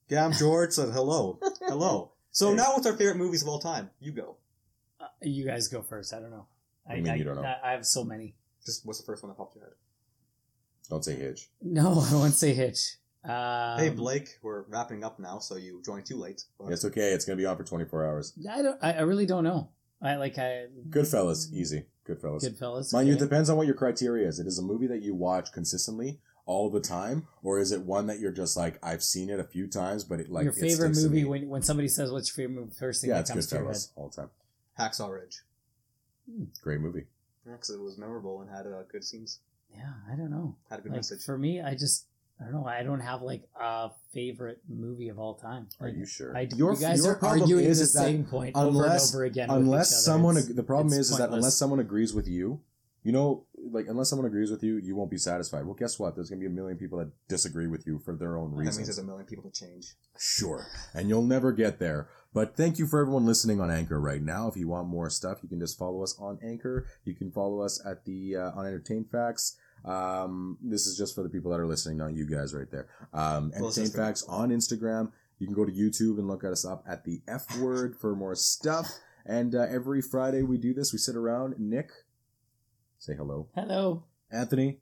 [0.09, 2.55] Gam George said, "Hello, hello." So Hey.
[2.57, 3.89] now, what's our favorite movies of all time?
[3.99, 4.37] You go.
[4.99, 6.13] Uh, you guys go first.
[6.13, 6.45] I don't know.
[6.87, 7.43] I, do you mean you don't know?
[7.43, 8.35] I, I have so many.
[8.67, 9.73] Just what's the first one that popped your head?
[10.89, 11.47] Don't say Hitch.
[11.61, 12.97] No, I won't say Hitch.
[13.23, 16.43] Um, hey Blake, we're wrapping up now, so you joined too late.
[16.59, 17.13] But It's okay.
[17.13, 18.33] It's gonna be on for 24 hours.
[18.49, 18.77] I don't.
[18.83, 19.69] I, I really don't know.
[20.01, 20.37] I like.
[20.37, 21.85] I Goodfellas, easy.
[22.05, 22.43] Goodfellas.
[22.43, 22.91] Goodfellas.
[22.91, 24.39] Mind you, it depends on what your criteria is.
[24.39, 28.07] It is a movie that you watch consistently all the time, or is it one
[28.07, 30.59] that you're just like, I've seen it a few times, but it like your it
[30.59, 31.25] favorite to movie me.
[31.25, 33.55] when when somebody says what's your favorite movie, first thing Yeah, that it's comes to
[33.55, 33.75] your head.
[33.75, 34.29] Goodfellas all the time.
[34.79, 35.41] Hacksaw Ridge,
[36.61, 37.05] Great movie.
[37.47, 39.39] Yeah, because it was memorable and had uh, good scenes,
[39.73, 40.55] Yeah, I don't know.
[40.69, 41.23] had a good Like message.
[41.23, 42.05] for me, I just
[42.39, 42.65] I don't know.
[42.67, 45.67] I don't have like a favorite movie of all time.
[45.79, 46.37] Are you sure?
[46.37, 49.01] I, Your- you guys your are arguing is- the is that same point over and
[49.01, 49.47] over again.
[49.49, 50.01] with unless each other.
[50.01, 52.61] someone It's- ag- the problem it's is, is that unless someone agrees with you
[53.03, 56.13] you know like unless someone agrees with you you won't be satisfied well guess what
[56.15, 58.67] there's gonna be a million people that disagree with you for their own that means
[58.69, 59.93] reasons there's a million people to change.
[60.17, 64.21] sure and you'll never get there but thank you for everyone listening on anchor right
[64.21, 67.31] now if you want more stuff you can just follow us on anchor you can
[67.31, 71.49] follow us at the uh, on entertain facts um, this is just for the people
[71.51, 75.45] that are listening not you guys right there um, Well, entertain facts on instagram You
[75.45, 78.35] can go to YouTube and look at us up at the F word for more
[78.35, 78.89] stuff.
[79.25, 80.91] And uh, every Friday we do this.
[80.91, 81.55] We sit around.
[81.59, 81.91] Nick,
[82.97, 83.47] say hello.
[83.53, 84.03] Hello.
[84.31, 84.79] Anthony,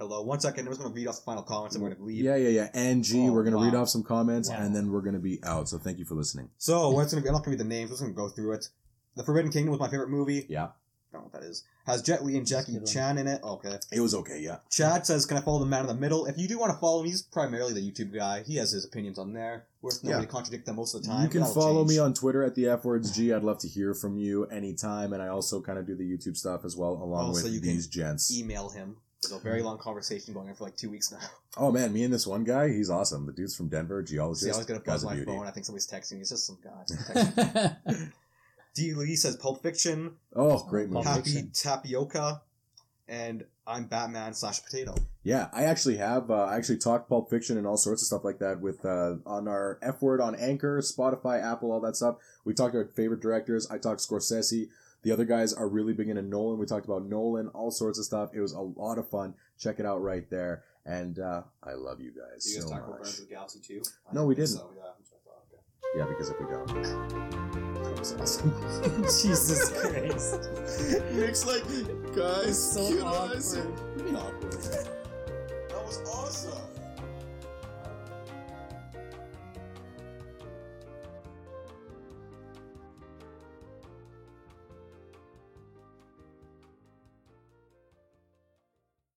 [0.00, 0.22] Hello.
[0.22, 0.64] One second.
[0.66, 1.76] I was going to read off the final comments.
[1.76, 2.24] I'm going to leave.
[2.24, 2.68] yeah, yeah, yeah.
[2.72, 4.56] Angie, Oh, we're gonna read off some comments Wow.
[4.60, 5.68] and then we're gonna be out.
[5.68, 6.48] So thank you for listening.
[6.56, 7.28] So what's going to be?
[7.28, 7.90] I'm not going to read the names.
[7.90, 8.68] I'm just going to go through it.
[9.16, 10.46] The Forbidden Kingdom was my favorite movie.
[10.48, 10.68] Yeah, I
[11.12, 11.64] don't know what that is.
[11.86, 12.78] Has Jet Li and Jackie.
[12.86, 13.42] Chan in it.
[13.42, 13.76] Okay.
[13.92, 14.40] it was okay.
[14.40, 16.72] Yeah, Chad says, "Can I follow the man in the middle?" If you do want
[16.72, 18.42] to follow him, he's primarily the YouTube guy.
[18.44, 19.66] He has his opinions on there.
[19.82, 20.24] We're not Yeah.
[20.24, 21.24] contradict them most of the time.
[21.24, 23.34] you can That'll follow me on Twitter at the F words G.
[23.34, 26.36] I'd love to hear from you anytime, and I also kind of do the YouTube
[26.38, 28.34] stuff as well, along oh, Also, with you can these gents.
[28.34, 28.96] email him.
[29.22, 31.18] There's a very long conversation going on for like two weeks now.
[31.56, 33.26] Oh man, me and this one guy, he's awesome.
[33.26, 34.44] The dude's from Denver, geologist.
[34.44, 35.32] See, I was gonna buzz my beauty.
[35.32, 35.44] phone.
[35.48, 36.20] I think somebody's texting me.
[36.20, 37.76] It's just some guy.
[38.74, 38.94] D.
[38.94, 41.08] Lee says Pulp Fiction, Oh, great movie.
[41.08, 42.40] Happy Tapioca,
[43.08, 44.94] and I'm Batman slash Potato.
[45.24, 46.30] Yeah, I actually have.
[46.30, 49.16] Uh, I actually talked Pulp Fiction and all sorts of stuff like that with uh,
[49.26, 52.16] on our F word on Anchor, Spotify, Apple, all that stuff.
[52.44, 53.68] We talked about favorite directors.
[53.68, 54.68] I talked Scorsese.
[55.02, 56.58] The other guys are really big into Nolan.
[56.58, 58.30] We talked about Nolan, all sorts of stuff.
[58.34, 59.34] It was a lot of fun.
[59.58, 60.64] Check it out right there.
[60.86, 62.98] And uh, I love you guys Do you guys so talk about much.
[62.98, 63.82] Guardians of the Galaxy too?
[64.10, 64.48] I No, we didn't.
[64.48, 65.98] So, yeah, that's what I thought, okay.
[65.98, 69.02] Yeah, because if we don't, that was awesome.
[69.22, 70.50] Jesus Christ.
[71.14, 71.64] Nick's like,
[72.14, 73.36] guys, It's so cute awkward.
[73.36, 73.58] eyes.
[73.96, 74.52] Pretty awkward.
[74.52, 76.79] That was awesome.